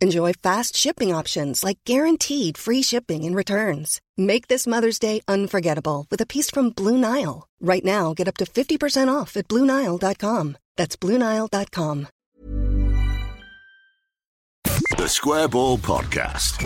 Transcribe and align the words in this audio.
Enjoy 0.00 0.32
fast 0.32 0.76
shipping 0.76 1.12
options 1.12 1.64
like 1.64 1.80
guaranteed 1.84 2.56
free 2.56 2.82
shipping 2.82 3.24
and 3.24 3.34
returns. 3.34 4.00
Make 4.16 4.46
this 4.46 4.64
Mother's 4.64 5.00
Day 5.00 5.22
unforgettable 5.26 6.06
with 6.08 6.20
a 6.20 6.26
piece 6.26 6.50
from 6.52 6.70
Blue 6.70 6.96
Nile. 6.96 7.48
Right 7.60 7.84
now, 7.84 8.14
get 8.14 8.28
up 8.28 8.36
to 8.36 8.44
50% 8.44 9.12
off 9.12 9.36
at 9.36 9.48
BlueNile.com. 9.48 10.56
That's 10.76 10.94
BlueNile.com. 10.96 12.06
The 14.96 15.08
Square 15.08 15.48
Ball 15.48 15.78
Podcast. 15.78 16.64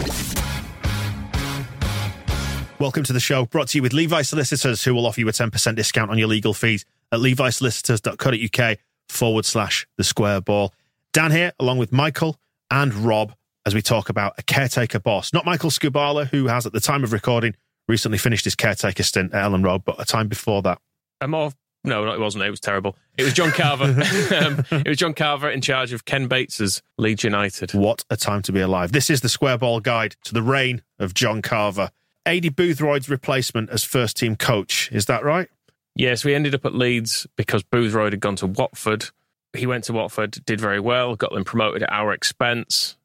Welcome 2.78 3.05
to 3.05 3.14
the 3.14 3.20
show, 3.20 3.46
brought 3.46 3.69
to 3.69 3.78
you 3.78 3.83
with 3.83 3.94
Levi 3.94 4.22
Solicitors, 4.22 4.84
who 4.84 4.94
will 4.94 5.06
offer 5.06 5.20
you 5.20 5.28
a 5.28 5.33
10% 5.33 5.77
discount 5.77 6.11
on 6.11 6.19
your 6.19 6.28
legal 6.28 6.52
fees 6.52 6.84
at 7.11 7.20
levisolicitors.co.uk 7.20 8.78
forward 9.08 9.46
slash 9.46 9.86
the 9.96 10.05
square 10.05 10.42
ball. 10.42 10.74
Dan 11.14 11.30
here, 11.30 11.52
along 11.58 11.78
with 11.78 11.92
Michael 11.92 12.36
and 12.73 12.95
Rob, 12.95 13.34
as 13.67 13.75
we 13.75 13.83
talk 13.83 14.09
about 14.09 14.34
a 14.39 14.42
caretaker 14.42 14.98
boss. 14.98 15.33
Not 15.33 15.45
Michael 15.45 15.70
Skubala, 15.70 16.27
who 16.27 16.47
has, 16.47 16.65
at 16.67 16.73
the 16.73 16.81
time 16.81 17.05
of 17.05 17.12
recording, 17.12 17.55
recently 17.87 18.17
finished 18.17 18.45
his 18.45 18.55
caretaker 18.55 19.03
stint 19.03 19.34
at 19.34 19.45
Elland 19.45 19.64
Road, 19.64 19.84
but 19.84 20.01
a 20.01 20.05
time 20.05 20.27
before 20.27 20.62
that. 20.62 20.79
A 21.20 21.29
more 21.29 21.53
no, 21.84 22.12
it 22.12 22.20
wasn't. 22.20 22.45
It 22.45 22.51
was 22.51 22.61
terrible. 22.61 22.97
It 23.19 23.25
was 23.25 23.33
John 23.33 23.51
Carver. 23.51 23.84
um, 24.37 24.64
it 24.70 24.89
was 24.89 24.98
John 24.98 25.14
Carver 25.14 25.51
in 25.51 25.61
charge 25.61 25.92
of 25.92 26.05
Ken 26.05 26.29
Bates's 26.29 26.81
Leeds 26.97 27.25
United. 27.25 27.75
What 27.75 28.05
a 28.09 28.17
time 28.17 28.41
to 28.42 28.53
be 28.53 28.61
alive. 28.61 28.92
This 28.92 29.11
is 29.11 29.20
the 29.20 29.29
Square 29.29 29.59
Ball 29.59 29.81
Guide 29.81 30.14
to 30.23 30.33
the 30.33 30.42
reign 30.42 30.83
of 31.01 31.12
John 31.12 31.42
Carver. 31.42 31.91
Aidy 32.25 32.51
Boothroyd's 32.51 33.09
replacement 33.09 33.69
as 33.70 33.83
first 33.83 34.17
team 34.17 34.36
coach. 34.36 34.91
Is 34.92 35.07
that 35.07 35.25
right? 35.25 35.48
Yes, 35.97 36.25
we 36.25 36.36
ended 36.36 36.55
up 36.55 36.64
at 36.64 36.73
Leeds 36.73 37.27
because 37.34 37.64
Boothroyd 37.64 38.12
had 38.12 38.20
gone 38.20 38.36
to 38.36 38.47
Watford. 38.47 39.11
He 39.55 39.67
went 39.67 39.84
to 39.84 39.92
Watford, 39.92 40.45
did 40.45 40.61
very 40.61 40.81
well, 40.81 41.14
got 41.17 41.33
them 41.33 41.45
promoted 41.45 41.83
at 41.83 41.92
our 41.92 42.12
expense. 42.12 42.97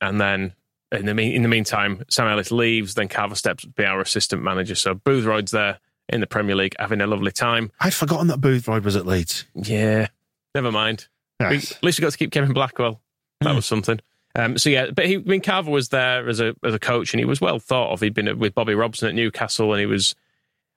And 0.00 0.20
then 0.20 0.54
in 0.92 1.04
the, 1.04 1.34
in 1.34 1.42
the 1.42 1.48
meantime, 1.48 2.04
Sam 2.08 2.26
Ellis 2.26 2.50
leaves, 2.50 2.94
then 2.94 3.08
Carver 3.08 3.34
steps 3.34 3.62
to 3.64 3.68
be 3.68 3.84
our 3.84 4.00
assistant 4.00 4.42
manager. 4.42 4.74
So 4.74 4.94
Boothroyd's 4.94 5.50
there 5.50 5.78
in 6.08 6.20
the 6.20 6.26
Premier 6.26 6.56
League, 6.56 6.74
having 6.78 7.00
a 7.00 7.06
lovely 7.06 7.32
time. 7.32 7.70
I'd 7.80 7.94
forgotten 7.94 8.28
that 8.28 8.40
Boothroyd 8.40 8.82
was 8.84 8.96
at 8.96 9.06
Leeds. 9.06 9.44
Yeah, 9.54 10.08
never 10.54 10.72
mind. 10.72 11.06
Yes. 11.38 11.72
at 11.72 11.84
least 11.84 11.98
we 11.98 12.02
got 12.02 12.12
to 12.12 12.18
keep 12.18 12.32
Kevin 12.32 12.52
Blackwell. 12.52 13.00
That 13.40 13.54
was 13.54 13.64
something. 13.66 14.00
Um, 14.34 14.58
so 14.58 14.70
yeah, 14.70 14.90
but 14.90 15.06
he, 15.06 15.16
I 15.16 15.18
mean, 15.18 15.40
Carver 15.40 15.70
was 15.70 15.88
there 15.88 16.28
as 16.28 16.40
a 16.40 16.54
as 16.62 16.74
a 16.74 16.78
coach, 16.78 17.12
and 17.12 17.18
he 17.18 17.24
was 17.24 17.40
well 17.40 17.58
thought 17.58 17.92
of. 17.92 18.00
He'd 18.00 18.14
been 18.14 18.38
with 18.38 18.54
Bobby 18.54 18.74
Robson 18.74 19.08
at 19.08 19.14
Newcastle, 19.14 19.72
and 19.72 19.80
he 19.80 19.86
was, 19.86 20.14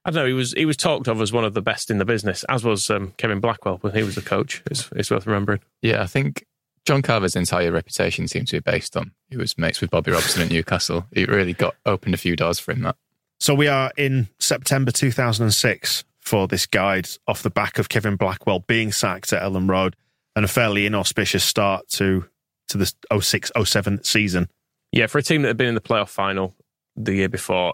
I 0.06 0.12
don't 0.12 0.24
know, 0.24 0.28
he 0.28 0.34
was 0.34 0.54
he 0.54 0.66
was 0.66 0.78
talked 0.78 1.08
of 1.08 1.22
as 1.22 1.32
one 1.32 1.46
of 1.46 1.54
the 1.54 1.62
best 1.62 1.90
in 1.90 1.98
the 1.98 2.06
business, 2.06 2.44
as 2.46 2.64
was 2.64 2.90
um, 2.90 3.14
Kevin 3.18 3.40
Blackwell 3.40 3.78
when 3.78 3.94
he 3.94 4.04
was 4.04 4.16
the 4.16 4.22
coach. 4.22 4.62
It's, 4.70 4.90
it's 4.96 5.10
worth 5.10 5.26
remembering. 5.26 5.62
Yeah, 5.82 6.02
I 6.02 6.08
think 6.08 6.46
John 6.86 7.02
Carver's 7.02 7.36
entire 7.36 7.72
reputation 7.72 8.28
seemed 8.28 8.48
to 8.50 8.58
be 8.58 8.72
based 8.72 8.98
on 8.98 9.12
he 9.30 9.38
was 9.38 9.58
mates 9.58 9.80
with 9.80 9.92
Bobby 9.92 10.12
Robson 10.12 10.42
at 10.42 10.50
Newcastle. 10.50 11.06
It 11.12 11.30
really 11.30 11.54
got 11.54 11.76
opened 11.86 12.14
a 12.14 12.18
few 12.18 12.36
doors 12.36 12.60
for 12.60 12.74
him. 12.74 12.82
That 12.82 12.98
So 13.40 13.56
we 13.56 13.68
are 13.68 13.92
in 13.98 14.28
September 14.40 14.92
2006 14.92 16.04
for 16.20 16.48
this 16.48 16.66
guide 16.66 17.08
off 17.28 17.44
the 17.44 17.50
back 17.50 17.80
of 17.80 17.90
Kevin 17.90 18.16
Blackwell 18.16 18.60
being 18.60 18.92
sacked 18.92 19.32
at 19.34 19.42
Elland 19.42 19.70
Road 19.70 19.96
and 20.36 20.44
a 20.44 20.48
fairly 20.48 20.86
inauspicious 20.86 21.44
start 21.44 21.88
to 21.90 22.26
to 22.70 22.78
the 22.78 23.22
06 23.22 23.52
07 23.64 24.04
season. 24.04 24.50
Yeah, 24.92 25.08
for 25.08 25.18
a 25.18 25.24
team 25.24 25.42
that 25.42 25.50
had 25.50 25.58
been 25.58 25.68
in 25.68 25.76
the 25.76 25.82
playoff 25.82 26.10
final 26.10 26.56
the 26.96 27.14
year 27.16 27.30
before, 27.30 27.74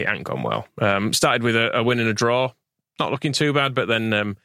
it 0.00 0.08
hadn't 0.08 0.24
gone 0.24 0.42
well. 0.42 0.66
Um, 0.80 1.12
started 1.12 1.42
with 1.42 1.56
a, 1.56 1.76
a 1.76 1.82
win 1.82 2.00
and 2.00 2.08
a 2.08 2.14
draw, 2.14 2.52
not 2.98 3.10
looking 3.10 3.32
too 3.32 3.52
bad, 3.52 3.74
but 3.74 3.88
then 3.88 4.12
um, 4.12 4.36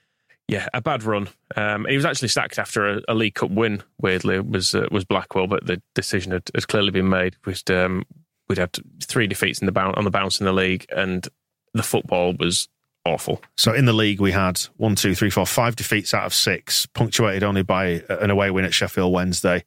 yeah, 0.47 0.68
a 0.74 0.81
bad 0.81 1.03
run. 1.03 1.30
Um, 1.56 1.86
he 1.86 1.96
was 1.96 2.06
actually 2.06 2.28
sacked 2.28 2.59
after 2.59 2.97
a, 2.97 3.02
a 3.08 3.14
League 3.14 3.36
Cup 3.36 3.52
win. 3.52 3.84
Weirdly, 4.02 4.40
was 4.40 4.75
uh, 4.75 4.88
was 4.91 5.06
Blackwell, 5.06 5.47
but 5.47 5.66
the 5.66 5.81
decision 5.94 6.31
had, 6.31 6.50
had 6.53 6.68
clearly 6.68 6.91
been 6.91 7.09
made. 7.09 7.36
We'd, 7.46 7.72
um, 7.72 8.03
we'd 8.47 8.58
had 8.58 8.78
three 9.02 9.28
defeats 9.28 9.59
in 9.59 9.66
the 9.66 9.72
bounce, 9.72 9.96
on 9.97 10.03
the 10.03 10.12
bounce 10.12 10.40
in 10.40 10.46
the 10.46 10.53
league, 10.53 10.86
and 10.96 11.28
the 11.74 11.84
football 11.84 12.34
was 12.38 12.68
awful. 13.06 13.41
So 13.58 13.74
in 13.74 13.85
the 13.85 13.94
league, 13.94 14.20
we 14.20 14.31
had 14.31 14.59
one, 14.78 14.96
two, 14.96 15.16
three, 15.16 15.30
four, 15.30 15.46
five 15.46 15.75
defeats 15.75 16.14
out 16.14 16.25
of 16.25 16.34
six, 16.34 16.85
punctuated 16.88 17.44
only 17.44 17.64
by 17.64 18.03
an 18.09 18.30
away 18.30 18.52
win 18.52 18.66
at 18.66 18.74
Sheffield 18.74 19.14
Wednesday, 19.14 19.64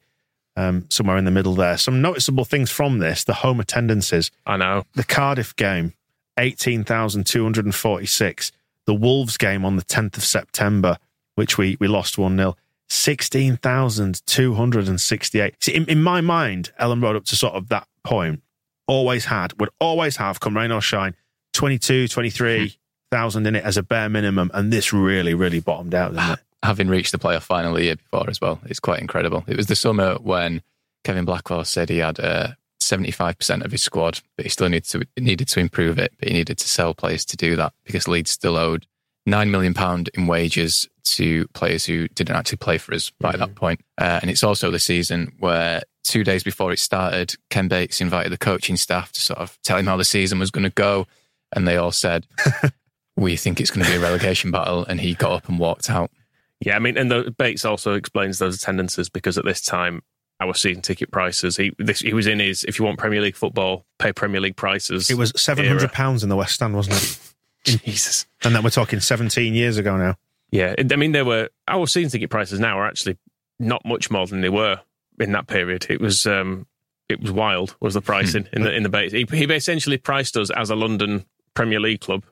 um, 0.57 0.85
somewhere 0.89 1.15
in 1.17 1.23
the 1.23 1.31
middle 1.31 1.55
there. 1.55 1.77
Some 1.77 2.01
noticeable 2.01 2.43
things 2.43 2.69
from 2.71 2.99
this 2.99 3.23
the 3.23 3.35
home 3.35 3.61
attendances. 3.61 4.31
I 4.45 4.57
know. 4.57 4.83
The 4.95 5.05
Cardiff 5.05 5.55
game, 5.55 5.93
18,246. 6.37 8.51
The 8.85 8.93
Wolves 8.93 9.37
game 9.37 9.63
on 9.63 9.75
the 9.75 9.83
10th 9.83 10.17
of 10.17 10.25
September, 10.25 10.97
which 11.35 11.57
we, 11.57 11.77
we 11.79 11.87
lost 11.87 12.17
1 12.17 12.35
0. 12.35 12.57
16,268. 12.89 15.55
See, 15.61 15.75
in, 15.75 15.85
in 15.89 16.01
my 16.01 16.21
mind, 16.21 16.71
Elland 16.79 17.03
Road 17.03 17.17
up 17.17 17.25
to 17.25 17.35
sort 17.35 17.53
of 17.53 17.67
that 17.69 17.87
point 18.03 18.41
always 18.87 19.25
had, 19.25 19.59
would 19.59 19.69
always 19.79 20.17
have, 20.17 20.39
come 20.39 20.55
rain 20.55 20.71
or 20.71 20.81
shine, 20.81 21.13
22, 21.53 22.07
23,000 22.07 23.45
in 23.45 23.55
it 23.55 23.63
as 23.65 23.75
a 23.75 23.83
bare 23.83 24.07
minimum. 24.07 24.49
And 24.53 24.71
this 24.71 24.93
really, 24.93 25.33
really 25.33 25.59
bottomed 25.59 25.93
out, 25.93 26.13
didn't 26.13 26.31
it? 26.31 26.39
Having 26.63 26.87
reached 26.87 27.11
the 27.11 27.19
playoff 27.19 27.43
final 27.43 27.73
the 27.73 27.83
year 27.83 27.95
before 27.95 28.29
as 28.29 28.41
well, 28.41 28.59
it's 28.65 28.79
quite 28.79 28.99
incredible. 28.99 29.43
It 29.47 29.57
was 29.57 29.67
the 29.67 29.75
summer 29.75 30.15
when 30.15 30.61
Kevin 31.03 31.25
Blackwell 31.25 31.65
said 31.65 31.89
he 31.89 31.99
had 31.99 32.19
uh, 32.19 32.49
75% 32.81 33.63
of 33.63 33.71
his 33.71 33.81
squad, 33.81 34.19
but 34.35 34.45
he 34.45 34.49
still 34.49 34.69
needed 34.69 34.85
to 34.85 35.07
needed 35.17 35.47
to 35.49 35.59
improve 35.59 35.99
it. 35.99 36.13
But 36.19 36.29
he 36.29 36.33
needed 36.33 36.57
to 36.57 36.67
sell 36.67 36.93
players 36.93 37.25
to 37.25 37.37
do 37.37 37.55
that 37.55 37.73
because 37.85 38.07
Leeds 38.07 38.31
still 38.31 38.57
owed 38.57 38.85
nine 39.25 39.51
million 39.51 39.73
pound 39.73 40.09
in 40.13 40.27
wages 40.27 40.87
to 41.03 41.47
players 41.49 41.85
who 41.85 42.07
didn't 42.09 42.35
actually 42.35 42.57
play 42.57 42.77
for 42.77 42.93
us 42.93 43.11
by 43.19 43.35
that 43.35 43.55
point. 43.55 43.81
Uh, 43.97 44.19
and 44.21 44.29
it's 44.29 44.43
also 44.43 44.71
the 44.71 44.79
season 44.79 45.33
where 45.39 45.81
two 46.03 46.23
days 46.23 46.43
before 46.43 46.71
it 46.71 46.79
started, 46.79 47.35
Ken 47.49 47.67
Bates 47.67 48.01
invited 48.01 48.31
the 48.31 48.37
coaching 48.37 48.77
staff 48.77 49.11
to 49.13 49.21
sort 49.21 49.39
of 49.39 49.57
tell 49.63 49.77
him 49.77 49.85
how 49.85 49.97
the 49.97 50.05
season 50.05 50.39
was 50.39 50.51
going 50.51 50.63
to 50.63 50.69
go, 50.69 51.07
and 51.53 51.67
they 51.67 51.77
all 51.77 51.91
said. 51.91 52.25
We 53.17 53.35
think 53.35 53.59
it's 53.59 53.71
going 53.71 53.83
to 53.83 53.91
be 53.91 53.97
a 53.97 53.99
relegation 53.99 54.51
battle, 54.51 54.85
and 54.85 55.01
he 55.01 55.15
got 55.15 55.31
up 55.31 55.49
and 55.49 55.57
walked 55.57 55.89
out. 55.89 56.11
Yeah, 56.59 56.75
I 56.75 56.79
mean, 56.79 56.97
and 56.97 57.11
the 57.11 57.33
Bates 57.37 57.65
also 57.65 57.93
explains 57.93 58.39
those 58.39 58.55
attendances 58.55 59.09
because 59.09 59.37
at 59.37 59.45
this 59.45 59.61
time, 59.61 60.01
our 60.39 60.53
season 60.53 60.81
ticket 60.81 61.11
prices, 61.11 61.57
he 61.57 61.71
this, 61.77 61.99
he 61.99 62.13
was 62.13 62.27
in 62.27 62.39
his, 62.39 62.63
if 62.63 62.79
you 62.79 62.85
want 62.85 62.97
Premier 62.97 63.21
League 63.21 63.35
football, 63.35 63.85
pay 63.99 64.11
Premier 64.11 64.41
League 64.41 64.55
prices. 64.55 65.09
It 65.09 65.17
was 65.17 65.31
£700 65.33 66.23
in 66.23 66.29
the 66.29 66.35
West 66.35 66.55
Stand, 66.55 66.75
wasn't 66.75 66.97
it? 66.97 67.81
Jesus. 67.85 68.25
And 68.43 68.55
then 68.55 68.63
we're 68.63 68.69
talking 68.69 68.99
17 68.99 69.53
years 69.53 69.77
ago 69.77 69.97
now. 69.97 70.15
Yeah, 70.51 70.75
I 70.79 70.95
mean, 70.95 71.11
there 71.11 71.25
were, 71.25 71.49
our 71.67 71.87
season 71.87 72.09
ticket 72.09 72.29
prices 72.29 72.59
now 72.59 72.79
are 72.79 72.87
actually 72.87 73.17
not 73.59 73.83
much 73.85 74.09
more 74.09 74.25
than 74.27 74.41
they 74.41 74.49
were 74.49 74.79
in 75.19 75.33
that 75.33 75.47
period. 75.47 75.87
It 75.89 75.99
was, 75.99 76.25
um, 76.25 76.67
it 77.09 77.21
was 77.21 77.31
wild, 77.31 77.75
was 77.81 77.95
the 77.95 78.01
pricing 78.01 78.47
in 78.53 78.61
the, 78.61 78.73
in 78.73 78.83
the 78.83 78.89
Bates. 78.89 79.13
He, 79.13 79.25
he 79.29 79.43
essentially 79.45 79.97
priced 79.97 80.37
us 80.37 80.49
as 80.51 80.69
a 80.69 80.75
London 80.75 81.25
Premier 81.53 81.79
League 81.79 82.01
club 82.01 82.23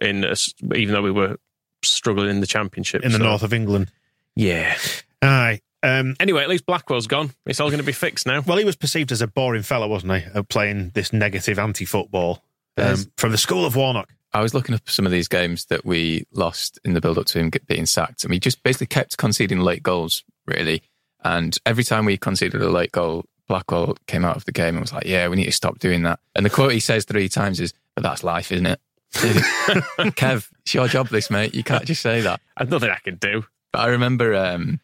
in, 0.00 0.24
a, 0.24 0.36
even 0.74 0.94
though 0.94 1.02
we 1.02 1.10
were 1.10 1.38
struggling 1.84 2.30
in 2.30 2.40
the 2.40 2.46
championship. 2.46 3.02
In 3.04 3.12
the 3.12 3.18
So, 3.18 3.24
north 3.24 3.42
of 3.42 3.52
England. 3.52 3.90
Yeah. 4.36 4.76
Aye. 5.22 5.60
Um, 5.82 6.16
Anyway, 6.18 6.42
at 6.42 6.48
least 6.48 6.66
Blackwell's 6.66 7.06
gone. 7.06 7.30
It's 7.46 7.60
all 7.60 7.68
going 7.68 7.78
to 7.78 7.84
be 7.84 7.92
fixed 7.92 8.26
now. 8.26 8.40
well, 8.40 8.56
he 8.58 8.64
was 8.64 8.76
perceived 8.76 9.12
as 9.12 9.20
a 9.20 9.26
boring 9.26 9.62
fellow, 9.62 9.86
wasn't 9.86 10.14
he? 10.14 10.42
Playing 10.44 10.90
this 10.94 11.12
negative 11.12 11.58
anti 11.58 11.84
football 11.84 12.42
um, 12.76 13.04
from 13.16 13.32
the 13.32 13.38
school 13.38 13.64
of 13.64 13.76
Warnock. 13.76 14.08
I 14.32 14.40
was 14.40 14.52
looking 14.54 14.74
up 14.74 14.88
some 14.90 15.06
of 15.06 15.12
these 15.12 15.28
games 15.28 15.66
that 15.66 15.84
we 15.84 16.24
lost 16.32 16.80
in 16.84 16.94
the 16.94 17.00
build 17.00 17.18
up 17.18 17.26
to 17.26 17.38
him 17.38 17.52
being 17.68 17.86
sacked, 17.86 18.24
and 18.24 18.30
we 18.30 18.40
just 18.40 18.62
basically 18.64 18.88
kept 18.88 19.16
conceding 19.16 19.60
late 19.60 19.82
goals, 19.84 20.24
really. 20.46 20.82
And 21.22 21.56
every 21.64 21.84
time 21.84 22.04
we 22.04 22.16
conceded 22.16 22.60
a 22.60 22.68
late 22.68 22.90
goal, 22.90 23.26
Blackwell 23.46 23.96
came 24.08 24.24
out 24.24 24.36
of 24.36 24.44
the 24.44 24.52
game 24.52 24.74
and 24.74 24.80
was 24.80 24.92
like, 24.92 25.06
"Yeah, 25.06 25.28
we 25.28 25.36
need 25.36 25.44
to 25.44 25.52
stop 25.52 25.78
doing 25.78 26.02
that." 26.02 26.18
And 26.34 26.44
the 26.44 26.50
quote 26.50 26.72
he 26.72 26.80
says 26.80 27.04
three 27.04 27.28
times 27.28 27.60
is, 27.60 27.72
"But 27.94 28.02
that's 28.02 28.24
life, 28.24 28.50
isn't 28.50 28.66
it?" 28.66 28.80
Kev, 30.14 30.50
it's 30.62 30.74
your 30.74 30.88
job, 30.88 31.08
this 31.08 31.30
mate. 31.30 31.54
You 31.54 31.62
can't 31.62 31.84
just 31.84 32.02
say 32.02 32.20
that. 32.20 32.40
There's 32.58 32.70
nothing 32.70 32.90
I 32.90 32.98
can 32.98 33.16
do. 33.16 33.44
But 33.72 33.80
I 33.80 33.86
remember, 33.88 34.34
um, 34.34 34.80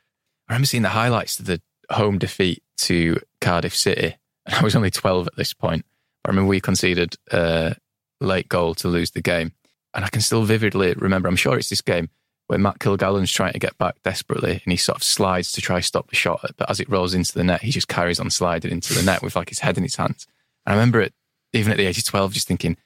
I 0.49 0.53
remember 0.53 0.67
seeing 0.67 0.83
the 0.83 0.91
highlights 0.91 1.39
of 1.39 1.47
the 1.47 1.61
home 1.91 2.19
defeat 2.19 2.63
to 2.79 3.21
Cardiff 3.41 3.77
City. 3.77 4.17
And 4.47 4.55
I 4.55 4.63
was 4.63 4.77
only 4.77 4.91
12 4.91 5.27
at 5.27 5.37
this 5.37 5.53
point. 5.53 5.85
I 6.25 6.29
remember 6.29 6.49
we 6.49 6.61
conceded 6.61 7.17
a 7.31 7.77
late 8.21 8.49
goal 8.49 8.75
to 8.77 8.89
lose 8.89 9.11
the 9.13 9.23
game. 9.23 9.53
And 9.95 10.05
I 10.05 10.09
can 10.09 10.21
still 10.21 10.45
vividly 10.45 10.95
remember, 10.95 11.29
I'm 11.29 11.37
sure 11.37 11.59
it's 11.59 11.69
this 11.69 11.81
game 11.81 12.11
where 12.47 12.59
Matt 12.59 12.81
Kilgallon's 12.81 13.33
trying 13.33 13.53
to 13.53 13.59
get 13.59 13.79
back 13.79 14.03
desperately 14.03 14.61
and 14.65 14.73
he 14.73 14.77
sort 14.77 14.97
of 14.97 15.05
slides 15.05 15.53
to 15.53 15.61
try 15.61 15.81
stop 15.81 16.09
the 16.11 16.17
shot. 16.17 16.41
But 16.57 16.69
as 16.71 16.81
it 16.81 16.89
rolls 16.89 17.15
into 17.15 17.33
the 17.33 17.45
net, 17.45 17.63
he 17.63 17.71
just 17.71 17.89
carries 17.89 18.19
on 18.19 18.31
sliding 18.31 18.73
into 18.73 18.93
the 18.93 19.03
net 19.03 19.23
with 19.23 19.37
like 19.37 19.49
his 19.51 19.61
head 19.61 19.77
in 19.77 19.85
his 19.85 19.97
hands. 19.97 20.27
And 20.67 20.73
I 20.73 20.77
remember 20.77 21.01
it, 21.01 21.13
even 21.53 21.73
at 21.73 21.79
the 21.79 21.87
age 21.87 21.99
of 21.99 22.05
12, 22.05 22.33
just 22.33 22.49
thinking, 22.49 22.77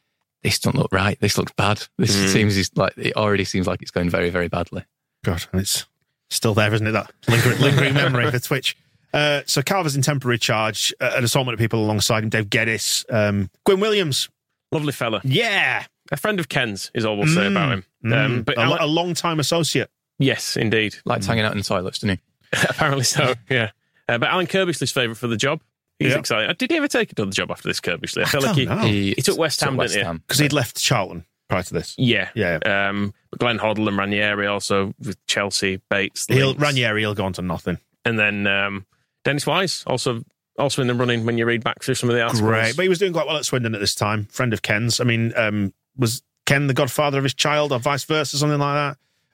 this 0.45 0.61
doesn't 0.61 0.79
look 0.79 0.93
right. 0.93 1.19
This 1.19 1.37
looks 1.37 1.53
bad. 1.57 1.83
This 1.99 2.15
Mm. 2.17 2.29
seems 2.33 2.71
like, 2.77 2.93
it 2.97 3.17
already 3.17 3.45
seems 3.45 3.67
like 3.67 3.83
it's 3.83 3.91
going 3.91 4.09
very, 4.11 4.31
very 4.31 4.47
badly. 4.49 4.85
God, 5.25 5.45
and 5.53 5.61
it's 5.61 5.87
still 6.31 6.55
there, 6.55 6.73
isn't 6.73 6.87
it? 6.87 6.93
That 6.93 7.11
lingering, 7.29 7.59
lingering 7.61 7.95
memory 7.95 8.31
for 8.31 8.39
Twitch. 8.39 8.77
Uh, 9.13 9.43
so 9.47 9.63
Carver's 9.63 9.97
in 9.97 10.03
temporary 10.03 10.39
charge. 10.39 10.93
Uh, 11.01 11.13
an 11.17 11.25
assortment 11.25 11.55
of 11.55 11.59
people 11.61 11.83
alongside 11.85 12.23
him: 12.23 12.29
Dave 12.31 12.47
Geddis, 12.51 13.05
um, 13.13 13.51
Gwyn 13.65 13.81
Williams. 13.81 14.29
Lovely 14.73 14.93
fella. 14.93 15.21
Yeah, 15.25 15.85
A 16.13 16.17
friend 16.17 16.39
of 16.41 16.49
Ken's 16.49 16.91
is 16.95 17.05
all 17.05 17.17
we'll 17.17 17.29
say 17.29 17.47
about 17.47 17.73
him. 17.73 17.85
Um, 18.05 18.11
Mm, 18.13 18.45
but 18.45 18.59
a, 18.59 18.61
Alan- 18.61 18.81
a 18.83 18.87
long 18.87 19.15
time 19.15 19.39
associate. 19.41 19.89
yes, 20.19 20.57
indeed. 20.57 20.97
Likes 21.05 21.27
hanging 21.27 21.45
out 21.45 21.53
in 21.53 21.59
the 21.59 21.65
toilets, 21.65 22.01
doesn't 22.01 22.19
he? 22.19 22.23
Apparently 22.69 23.05
so, 23.05 23.35
yeah. 23.49 23.71
Uh, 24.09 24.19
but 24.19 24.29
Alan 24.29 24.47
Kirby's 24.47 24.77
Curbishley's 24.79 24.93
favourite 24.93 25.17
for 25.17 25.29
the 25.29 25.37
job. 25.37 25.63
He's 26.05 26.13
Yeah. 26.13 26.19
excited. 26.19 26.51
Uh, 26.51 26.53
Did 26.53 26.71
he 26.71 26.77
ever 26.77 26.89
take 26.89 27.13
another 27.17 27.31
job 27.33 27.51
after 27.51 27.69
this 27.69 27.81
Curbishley? 27.81 28.23
I 28.23 28.27
feel 28.27 28.43
like 28.43 28.57
he, 28.57 28.65
don't 28.67 28.79
know. 28.79 28.85
He, 28.87 29.15
He 29.15 29.23
took 29.23 29.39
West 29.39 29.61
Ham, 29.63 29.77
didn't 29.77 29.93
he? 30.07 30.19
because 30.27 30.39
he'd 30.39 30.53
left 30.53 30.77
Charlton 30.81 31.25
prior 31.49 31.63
to 31.63 31.75
this. 31.75 31.95
Yeah. 31.99 32.29
Yeah, 32.35 32.59
Um, 32.65 33.15
but 33.31 33.41
Glenn 33.41 33.59
Hoddle 33.59 33.89
and 33.89 33.97
Ranieri 33.97 34.47
also 34.47 34.95
with 34.99 35.17
Chelsea, 35.27 35.81
Bates. 35.91 36.27
he'll 36.27 36.49
links. 36.49 36.63
Ranieri. 36.63 37.01
He'll 37.03 37.15
go 37.15 37.25
on 37.25 37.33
to 37.35 37.43
nothing. 37.43 37.79
And 38.05 38.19
then 38.19 38.47
um, 38.47 38.87
Dennis 39.25 39.47
Wise, 39.47 39.83
also 39.87 40.23
also 40.59 40.81
in 40.83 40.89
the 40.89 40.95
running 40.95 41.25
when 41.27 41.37
you 41.39 41.47
read 41.47 41.65
back 41.65 41.83
through 41.83 41.95
some 41.97 42.09
of 42.11 42.15
the 42.15 42.23
articles. 42.23 42.41
Great, 42.43 42.77
but 42.77 42.83
he 42.83 42.89
was 42.89 42.99
doing 42.99 43.13
quite 43.13 43.27
well 43.27 43.37
at 43.37 43.45
Swindon 43.45 43.75
at 43.75 43.81
this 43.81 43.95
time. 43.95 44.27
Friend 44.27 44.53
of 44.53 44.63
Ken's. 44.63 45.01
I 45.01 45.05
mean, 45.05 45.33
um, 45.37 45.73
was 45.97 46.23
Ken 46.47 46.67
the 46.67 46.75
godfather 46.75 47.19
of 47.19 47.25
his 47.25 47.35
child, 47.35 47.73
or 47.73 47.79
vice 47.79 48.05
versa, 48.05 48.37
something 48.39 48.59
like 48.61 48.75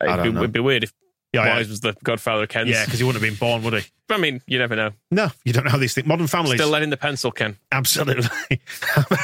that? 0.01 0.09
It'd 0.09 0.23
be, 0.33 0.39
it'd 0.39 0.53
be 0.53 0.61
weird 0.61 0.85
if 0.85 0.93
Yeah, 1.35 1.45
yeah. 1.45 1.57
Wise 1.57 1.69
was 1.69 1.81
the 1.81 1.95
godfather 2.05 2.45
of 2.45 2.49
Ken's. 2.49 2.71
Yeah, 2.71 2.85
because 2.85 3.01
he 3.01 3.05
wouldn't 3.05 3.23
have 3.23 3.31
been 3.31 3.39
born, 3.39 3.63
would 3.65 3.75
he? 3.83 3.89
I 4.13 4.19
mean, 4.19 4.43
you 4.47 4.59
never 4.59 4.77
know. 4.77 4.91
No, 5.11 5.31
you 5.45 5.53
don't 5.53 5.65
know 5.65 5.71
how 5.71 5.79
these 5.79 5.95
things. 5.95 6.07
Modern 6.07 6.27
families. 6.27 6.55
Still 6.61 6.71
letting 6.71 6.91
the 6.91 6.97
pencil, 6.97 7.31
Ken. 7.31 7.57
Absolutely. 7.73 8.29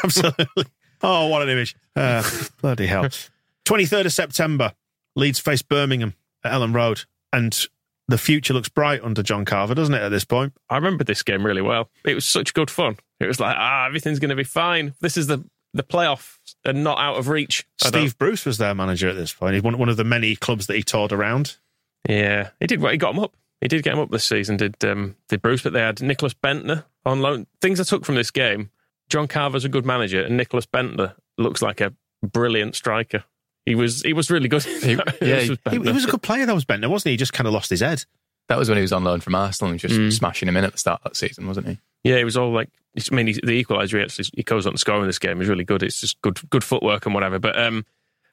Absolutely. 0.05 0.65
Oh, 1.03 1.27
what 1.29 1.43
an 1.43 1.49
image. 1.49 1.77
Uh, 1.94 2.23
bloody 2.61 2.87
hell. 2.87 3.09
23rd 3.67 4.06
of 4.06 4.12
September, 4.12 4.73
Leeds 5.15 5.38
face 5.38 5.62
Birmingham 5.62 6.15
at 6.44 6.53
Elland 6.53 6.75
Road. 6.75 7.03
And 7.33 7.67
the 8.09 8.19
future 8.19 8.55
looks 8.55 8.69
bright 8.69 9.03
under 9.03 9.23
John 9.23 9.44
Carver, 9.44 9.75
doesn't 9.75 9.94
it, 9.94 10.03
at 10.03 10.09
this 10.11 10.25
point? 10.25 10.53
I 10.71 10.77
remember 10.77 11.05
this 11.05 11.23
game 11.23 11.44
really 11.44 11.62
well. 11.62 11.91
It 12.05 12.15
was 12.15 12.25
such 12.25 12.55
good 12.55 12.71
fun. 12.71 12.97
It 13.21 13.27
was 13.27 13.41
like, 13.41 13.56
ah, 13.59 13.87
everything's 13.87 14.19
going 14.19 14.31
to 14.31 14.37
be 14.37 14.44
fine. 14.44 14.94
This 15.00 15.17
is 15.17 15.27
the 15.27 15.44
the 15.75 15.83
playoffs 15.83 16.38
and 16.65 16.83
not 16.83 16.99
out 16.99 17.17
of 17.17 17.29
reach. 17.29 17.67
Steve 17.79 18.17
Bruce 18.17 18.47
was 18.47 18.56
their 18.56 18.75
manager 18.75 19.11
at 19.11 19.17
this 19.17 19.35
point. 19.35 19.55
He's 19.55 19.62
one, 19.62 19.77
one 19.77 19.91
of 19.91 19.99
the 19.99 20.05
many 20.05 20.35
clubs 20.35 20.67
that 20.69 20.77
he 20.77 20.83
toured 20.83 21.12
around. 21.12 21.56
Yeah, 22.09 22.50
he 22.61 22.67
did. 22.67 22.81
He 22.81 22.97
got 22.97 23.15
him 23.15 23.21
up. 23.21 23.37
He 23.61 23.69
did 23.69 23.82
get 23.82 23.94
him 23.94 24.00
up 24.00 24.11
this 24.11 24.25
season. 24.25 24.56
Did 24.56 24.82
um, 24.85 25.17
did 25.29 25.43
Bruce? 25.43 25.62
But 25.62 25.73
they 25.73 25.81
had 25.81 25.97
Nicklas 25.97 26.35
Bendtner 26.35 26.85
on 27.05 27.20
loan. 27.20 27.47
Things 27.61 27.81
I 27.81 27.85
took 27.85 28.05
from 28.05 28.14
this 28.17 28.31
game: 28.31 28.70
John 29.08 29.26
Carver's 29.29 29.64
a 29.64 29.69
good 29.69 29.87
manager, 29.87 30.23
and 30.23 30.38
Nicklas 30.38 30.67
Bendtner 30.67 31.14
looks 31.38 31.62
like 31.62 31.81
a 31.81 31.93
brilliant 32.23 32.75
striker. 32.76 33.25
He 33.64 33.75
was 33.75 34.03
he 34.03 34.12
was 34.12 34.31
really 34.31 34.49
good. 34.49 34.62
He- 34.62 34.93
yeah, 35.23 35.37
was 35.49 35.49
He, 35.49 35.58
he 35.70 35.79
was 35.79 36.05
a 36.05 36.11
good 36.11 36.23
player, 36.23 36.47
that 36.47 36.55
was 36.55 36.64
Bendtner, 36.64 36.88
wasn't 36.91 37.06
he? 37.08 37.11
He 37.12 37.17
just 37.17 37.32
kind 37.32 37.47
of 37.49 37.55
lost 37.55 37.70
his 37.70 37.81
head. 37.81 38.05
That 38.49 38.58
was 38.58 38.69
when 38.69 38.79
he 38.79 38.82
was 38.82 38.93
on 38.93 39.03
loan 39.03 39.20
from 39.20 39.35
Arsenal 39.35 39.73
and 39.73 39.81
just 39.81 39.94
Mm. 39.94 40.12
smashing 40.12 40.49
him 40.49 40.56
in 40.56 40.62
at 40.64 40.70
the 40.73 40.79
start 40.79 41.00
of 41.05 41.11
that 41.11 41.17
season, 41.17 41.49
wasn't 41.49 41.67
he? 41.67 41.79
Yeah, 42.05 42.19
he 42.19 42.25
was 42.25 42.37
all 42.37 42.52
like. 42.52 42.69
I 43.11 43.14
mean, 43.14 43.26
he, 43.26 43.32
the 43.32 43.62
equaliser 43.64 43.97
he 43.99 44.02
actually 44.02 44.26
he 44.37 44.43
goes 44.44 44.67
on 44.67 44.73
to 44.75 44.79
score 44.79 45.00
in 45.00 45.06
this 45.06 45.19
game. 45.19 45.41
He's 45.41 45.49
really 45.49 45.64
good. 45.64 45.82
It's 45.82 46.00
just 46.00 46.20
good 46.23 46.38
good 46.50 46.62
footwork 46.62 47.06
and 47.06 47.14
whatever. 47.14 47.38
But 47.41 47.59
um, 47.59 47.85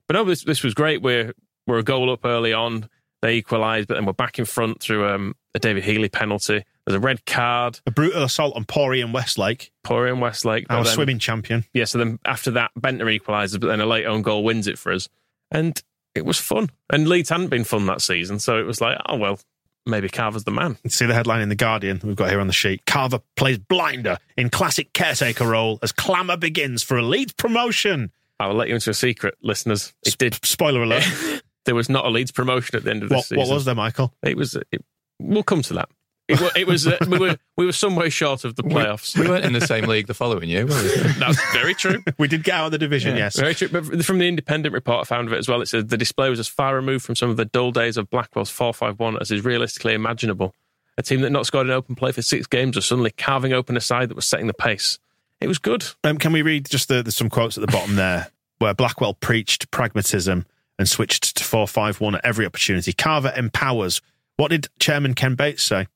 but 0.07 0.13
no, 0.15 0.23
this 0.25 0.43
this 0.43 0.63
was 0.63 0.73
great. 0.75 1.01
We're 1.01 1.33
we're 1.65 1.79
a 1.79 1.83
goal 1.83 2.11
up 2.11 2.25
early 2.25 2.53
on. 2.53 2.89
They 3.23 3.35
equalised, 3.35 3.87
but 3.87 3.93
then 3.93 4.05
we're 4.05 4.11
back 4.11 4.37
in 4.37 4.43
front 4.43 4.81
through 4.81 5.07
um, 5.07 5.33
a 5.55 5.59
David 5.59 5.85
Healy 5.85 6.09
penalty. 6.09 6.65
There's 6.85 6.97
a 6.97 6.99
red 6.99 7.25
card. 7.25 7.79
A 7.87 7.91
brutal 7.91 8.21
assault 8.21 8.53
on 8.57 8.65
Pori 8.65 9.01
and 9.01 9.13
Westlake, 9.13 9.71
Pori 9.87 10.11
and 10.11 10.19
Westlake. 10.19 10.65
our 10.69 10.83
then- 10.83 10.93
swimming 10.93 11.19
champion. 11.19 11.63
yeah, 11.73 11.85
so 11.85 11.99
then 11.99 12.19
after 12.25 12.51
that, 12.51 12.71
Bendtner 12.77 13.17
equalises, 13.17 13.57
but 13.61 13.67
then 13.67 13.79
a 13.79 13.85
late 13.85 14.05
own 14.05 14.23
goal 14.23 14.43
wins 14.43 14.67
it 14.67 14.77
for 14.77 14.91
us. 14.91 15.07
And 15.51 15.81
it 16.13 16.25
was 16.25 16.37
fun. 16.37 16.69
And 16.91 17.07
Leeds 17.07 17.29
hadn't 17.29 17.47
been 17.47 17.63
fun 17.63 17.85
that 17.85 18.01
season, 18.01 18.39
so 18.39 18.59
it 18.59 18.65
was 18.65 18.81
like, 18.81 18.97
oh, 19.07 19.15
well, 19.15 19.39
maybe 19.85 20.09
Carver's 20.09 20.43
the 20.43 20.51
man. 20.51 20.77
See 20.89 21.05
the 21.05 21.13
headline 21.13 21.39
in 21.41 21.47
The 21.47 21.55
Guardian 21.55 22.01
we've 22.03 22.17
got 22.17 22.29
here 22.29 22.41
on 22.41 22.47
the 22.47 22.53
sheet. 22.53 22.85
Carver 22.85 23.19
plays 23.37 23.57
blinder 23.57 24.17
in 24.35 24.49
classic 24.49 24.91
caretaker 24.91 25.47
role 25.47 25.79
as 25.81 25.93
clamour 25.93 26.35
begins 26.35 26.83
for 26.83 26.97
a 26.97 27.01
Leeds 27.01 27.31
promotion. 27.31 28.11
I 28.37 28.47
will 28.47 28.55
let 28.55 28.67
you 28.67 28.75
into 28.75 28.89
a 28.89 28.93
secret, 28.93 29.37
listeners. 29.41 29.93
It 30.05 30.17
did. 30.17 30.37
Spoiler 30.43 30.83
alert. 30.83 31.03
There 31.65 31.75
was 31.75 31.89
not 31.89 32.05
a 32.05 32.09
Leeds 32.09 32.31
promotion 32.31 32.75
at 32.75 32.83
the 32.83 32.91
end 32.91 33.03
of 33.03 33.09
this 33.09 33.15
what, 33.15 33.25
season. 33.25 33.37
what 33.37 33.49
was 33.49 33.65
there, 33.65 33.75
Michael? 33.75 34.13
It 34.23 34.37
was. 34.37 34.55
It, 34.71 34.83
we'll 35.19 35.43
come 35.43 35.61
to 35.63 35.73
that. 35.75 35.89
It, 36.27 36.39
wa- 36.39 36.51
it 36.55 36.67
was. 36.67 36.87
Uh, 36.87 36.97
we 37.07 37.19
were. 37.19 37.37
We 37.57 37.65
were 37.65 37.73
some 37.73 37.95
way 37.95 38.09
short 38.09 38.45
of 38.45 38.55
the 38.55 38.63
playoffs. 38.63 39.17
We 39.17 39.27
weren't 39.27 39.45
in 39.45 39.53
the 39.53 39.61
same 39.61 39.85
league 39.85 40.07
the 40.07 40.13
following 40.13 40.49
year, 40.49 40.65
were 40.65 40.81
we? 40.81 40.89
That's 41.19 41.53
very 41.53 41.73
true. 41.73 42.03
We 42.17 42.27
did 42.27 42.43
get 42.43 42.55
out 42.55 42.67
of 42.67 42.71
the 42.71 42.77
division, 42.77 43.17
yes. 43.17 43.37
Very 43.37 43.53
true. 43.53 43.67
But 43.67 44.05
from 44.05 44.19
the 44.19 44.27
independent 44.27 44.73
report 44.73 45.01
I 45.01 45.03
found 45.03 45.27
of 45.27 45.33
it 45.33 45.37
as 45.37 45.49
well, 45.49 45.61
it 45.61 45.67
said 45.67 45.89
the 45.89 45.97
display 45.97 46.29
was 46.29 46.39
as 46.39 46.47
far 46.47 46.75
removed 46.75 47.05
from 47.05 47.15
some 47.15 47.29
of 47.29 47.37
the 47.37 47.45
dull 47.45 47.71
days 47.71 47.97
of 47.97 48.09
Blackwell's 48.09 48.49
4 48.49 48.73
5 48.73 48.99
1 48.99 49.17
as 49.19 49.31
is 49.31 49.43
realistically 49.43 49.93
imaginable. 49.93 50.55
A 50.97 51.01
team 51.03 51.21
that 51.21 51.31
not 51.31 51.45
scored 51.45 51.67
an 51.67 51.73
open 51.73 51.95
play 51.95 52.11
for 52.11 52.21
six 52.21 52.47
games 52.47 52.75
was 52.75 52.85
suddenly 52.85 53.11
carving 53.11 53.51
open 53.51 53.75
a 53.75 53.81
side 53.81 54.09
that 54.09 54.15
was 54.15 54.27
setting 54.27 54.47
the 54.47 54.53
pace. 54.53 54.99
It 55.41 55.47
was 55.47 55.57
good. 55.57 55.85
Um, 56.03 56.17
can 56.17 56.31
we 56.31 56.41
read 56.41 56.69
just 56.69 56.87
the, 56.87 57.03
the, 57.03 57.11
some 57.11 57.29
quotes 57.29 57.57
at 57.57 57.61
the 57.61 57.71
bottom 57.71 57.95
there 57.95 58.29
where 58.59 58.73
Blackwell 58.73 59.13
preached 59.13 59.71
pragmatism 59.71 60.45
and 60.79 60.87
switched 60.87 61.37
to 61.37 61.43
4 61.43 61.67
5 61.67 62.01
1 62.01 62.15
at 62.15 62.25
every 62.25 62.45
opportunity? 62.45 62.93
Carver 62.93 63.33
empowers. 63.35 64.01
What 64.37 64.49
did 64.49 64.67
Chairman 64.79 65.13
Ken 65.13 65.35
Bates 65.35 65.63
say? 65.63 65.87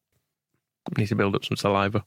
We 0.95 1.01
need 1.01 1.07
to 1.09 1.15
build 1.15 1.35
up 1.35 1.43
some 1.43 1.57
saliva. 1.57 2.05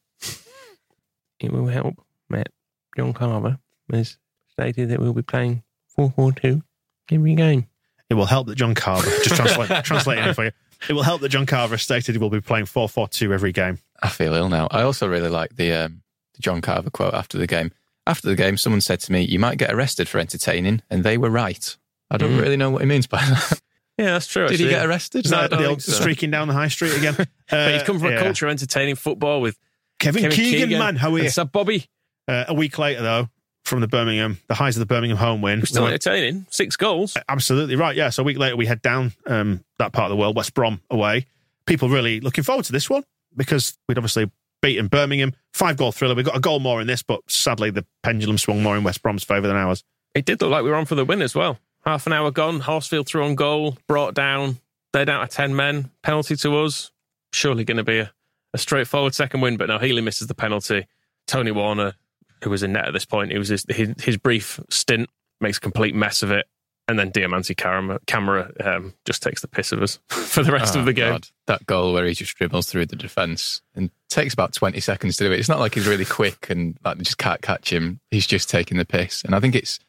It 1.40 1.52
will 1.52 1.66
help, 1.66 1.94
Matt. 2.28 2.48
John 2.96 3.12
Carver 3.12 3.58
has 3.92 4.18
stated 4.48 4.90
that 4.90 5.00
we'll 5.00 5.14
be 5.14 5.22
playing 5.22 5.62
4 5.88 6.10
4 6.10 6.32
2 6.32 6.62
every 7.10 7.34
game. 7.34 7.66
It 8.08 8.14
will 8.14 8.26
help 8.26 8.48
that 8.48 8.56
John 8.56 8.74
Carver, 8.74 9.08
just 9.22 9.36
translate, 9.36 9.84
translating 9.84 10.24
it 10.24 10.34
for 10.34 10.44
you. 10.44 10.50
It 10.88 10.94
will 10.94 11.02
help 11.02 11.20
that 11.20 11.28
John 11.28 11.46
Carver 11.46 11.78
stated 11.78 12.14
he 12.14 12.18
will 12.18 12.30
be 12.30 12.40
playing 12.40 12.66
4 12.66 12.88
4 12.88 13.08
2 13.08 13.32
every 13.32 13.52
game. 13.52 13.78
I 14.02 14.08
feel 14.08 14.34
ill 14.34 14.48
now. 14.48 14.68
I 14.70 14.82
also 14.82 15.08
really 15.08 15.28
like 15.28 15.56
the, 15.56 15.72
um, 15.72 16.02
the 16.34 16.42
John 16.42 16.60
Carver 16.60 16.90
quote 16.90 17.14
after 17.14 17.38
the 17.38 17.46
game. 17.46 17.72
After 18.06 18.28
the 18.28 18.34
game, 18.34 18.56
someone 18.56 18.80
said 18.80 19.00
to 19.00 19.12
me, 19.12 19.22
You 19.22 19.38
might 19.38 19.58
get 19.58 19.72
arrested 19.72 20.08
for 20.08 20.18
entertaining, 20.18 20.82
and 20.90 21.04
they 21.04 21.18
were 21.18 21.30
right. 21.30 21.76
I 22.10 22.16
don't 22.16 22.32
Mm. 22.32 22.40
really 22.42 22.56
know 22.56 22.70
what 22.70 22.82
he 22.82 22.86
means 22.86 23.06
by 23.06 23.18
that. 23.24 23.60
Yeah, 23.98 24.12
that's 24.12 24.26
true. 24.26 24.48
Did 24.48 24.60
he 24.60 24.68
get 24.68 24.86
arrested? 24.86 25.30
No, 25.30 25.36
I 25.38 25.44
I 25.44 25.48
the 25.48 25.66
old 25.66 25.82
so. 25.82 25.92
streaking 25.92 26.30
down 26.30 26.48
the 26.48 26.54
high 26.54 26.68
street 26.68 26.96
again. 26.96 27.14
Uh, 27.52 27.66
But 27.66 27.72
he's 27.74 27.82
come 27.82 27.98
from 27.98 28.10
yeah. 28.12 28.18
a 28.20 28.22
culture 28.22 28.46
of 28.46 28.50
entertaining 28.52 28.94
football 28.94 29.40
with 29.40 29.58
Kevin, 29.98 30.22
Kevin 30.22 30.36
Keegan, 30.36 30.70
man, 30.78 30.94
how 30.96 31.12
are 31.12 31.18
you? 31.18 31.24
and 31.24 31.32
Sir 31.32 31.44
Bobby. 31.44 31.86
Uh, 32.28 32.44
a 32.46 32.54
week 32.54 32.78
later, 32.78 33.02
though, 33.02 33.28
from 33.64 33.80
the 33.80 33.88
Birmingham, 33.88 34.38
the 34.46 34.54
highs 34.54 34.76
of 34.76 34.80
the 34.80 34.86
Birmingham 34.86 35.18
home 35.18 35.42
win. 35.42 35.58
We're 35.58 35.66
still 35.66 35.82
we 35.82 35.90
went- 35.90 36.06
entertaining. 36.06 36.46
Six 36.50 36.76
goals. 36.76 37.16
Absolutely 37.28 37.74
right. 37.74 37.96
Yeah. 37.96 38.10
So 38.10 38.22
a 38.22 38.24
week 38.24 38.38
later, 38.38 38.56
we 38.56 38.66
head 38.66 38.80
down 38.82 39.12
um, 39.26 39.64
that 39.80 39.92
part 39.92 40.04
of 40.04 40.10
the 40.10 40.16
world, 40.16 40.36
West 40.36 40.54
Brom 40.54 40.80
away. 40.90 41.26
People 41.66 41.88
really 41.88 42.20
looking 42.20 42.44
forward 42.44 42.64
to 42.66 42.72
this 42.72 42.88
one 42.88 43.02
because 43.36 43.76
we'd 43.88 43.98
obviously 43.98 44.30
beaten 44.62 44.86
Birmingham. 44.86 45.34
Five 45.52 45.76
goal 45.76 45.90
thriller. 45.90 46.14
We 46.14 46.22
got 46.22 46.36
a 46.36 46.40
goal 46.40 46.60
more 46.60 46.80
in 46.80 46.86
this, 46.86 47.02
but 47.02 47.20
sadly 47.28 47.70
the 47.70 47.84
pendulum 48.04 48.38
swung 48.38 48.62
more 48.62 48.76
in 48.76 48.84
West 48.84 49.02
Brom's 49.02 49.24
favour 49.24 49.48
than 49.48 49.56
ours. 49.56 49.82
It 50.14 50.24
did 50.24 50.40
look 50.40 50.50
like 50.52 50.62
we 50.62 50.70
were 50.70 50.76
on 50.76 50.86
for 50.86 50.94
the 50.94 51.04
win 51.04 51.20
as 51.20 51.34
well. 51.34 51.58
Half 51.84 52.06
an 52.06 52.12
hour 52.12 52.30
gone. 52.30 52.60
Horsfield 52.60 53.06
threw 53.06 53.24
on 53.24 53.34
goal, 53.34 53.78
brought 53.86 54.14
down. 54.14 54.58
They're 54.92 55.04
down 55.04 55.26
to 55.26 55.34
10 55.34 55.54
men. 55.56 55.90
Penalty 56.02 56.36
to 56.36 56.56
us. 56.58 56.90
Surely 57.32 57.64
going 57.64 57.76
to 57.78 57.84
be 57.84 57.98
a, 58.00 58.12
a 58.52 58.58
straightforward 58.58 59.14
second 59.14 59.40
win, 59.40 59.56
but 59.56 59.68
no, 59.68 59.78
Healy 59.78 60.02
misses 60.02 60.26
the 60.26 60.34
penalty. 60.34 60.86
Tony 61.26 61.52
Warner, 61.52 61.94
who 62.42 62.50
was 62.50 62.62
in 62.62 62.72
net 62.72 62.86
at 62.86 62.92
this 62.92 63.04
point, 63.04 63.32
it 63.32 63.38
was 63.38 63.48
his, 63.48 63.64
his, 63.68 63.94
his 64.02 64.16
brief 64.16 64.58
stint, 64.68 65.08
makes 65.40 65.58
a 65.58 65.60
complete 65.60 65.94
mess 65.94 66.22
of 66.22 66.30
it. 66.32 66.46
And 66.88 66.98
then 66.98 67.12
Diomansy 67.12 67.54
Kamara, 67.54 68.00
Kamara 68.06 68.66
um, 68.66 68.94
just 69.06 69.22
takes 69.22 69.42
the 69.42 69.46
piss 69.48 69.70
of 69.70 69.80
us 69.80 70.00
for 70.08 70.42
the 70.42 70.50
rest 70.50 70.74
Oh, 70.76 70.80
of 70.80 70.86
the 70.86 70.92
game. 70.92 71.12
God. 71.12 71.28
That 71.46 71.64
goal 71.66 71.92
where 71.92 72.04
he 72.04 72.14
just 72.14 72.36
dribbles 72.36 72.66
through 72.66 72.86
the 72.86 72.96
defence 72.96 73.62
and 73.76 73.90
takes 74.08 74.34
about 74.34 74.52
20 74.54 74.80
seconds 74.80 75.16
to 75.18 75.24
do 75.28 75.32
it. 75.32 75.38
It's 75.38 75.48
not 75.48 75.60
like 75.60 75.74
he's 75.74 75.86
really 75.86 76.04
quick 76.04 76.50
and 76.50 76.76
like 76.84 76.98
they 76.98 77.04
just 77.04 77.18
can't 77.18 77.40
catch 77.42 77.72
him. 77.72 78.00
He's 78.10 78.26
just 78.26 78.50
taking 78.50 78.76
the 78.76 78.84
piss. 78.84 79.22
And 79.22 79.36
I 79.36 79.40
think 79.40 79.54
it's, 79.54 79.76
it's 79.76 79.84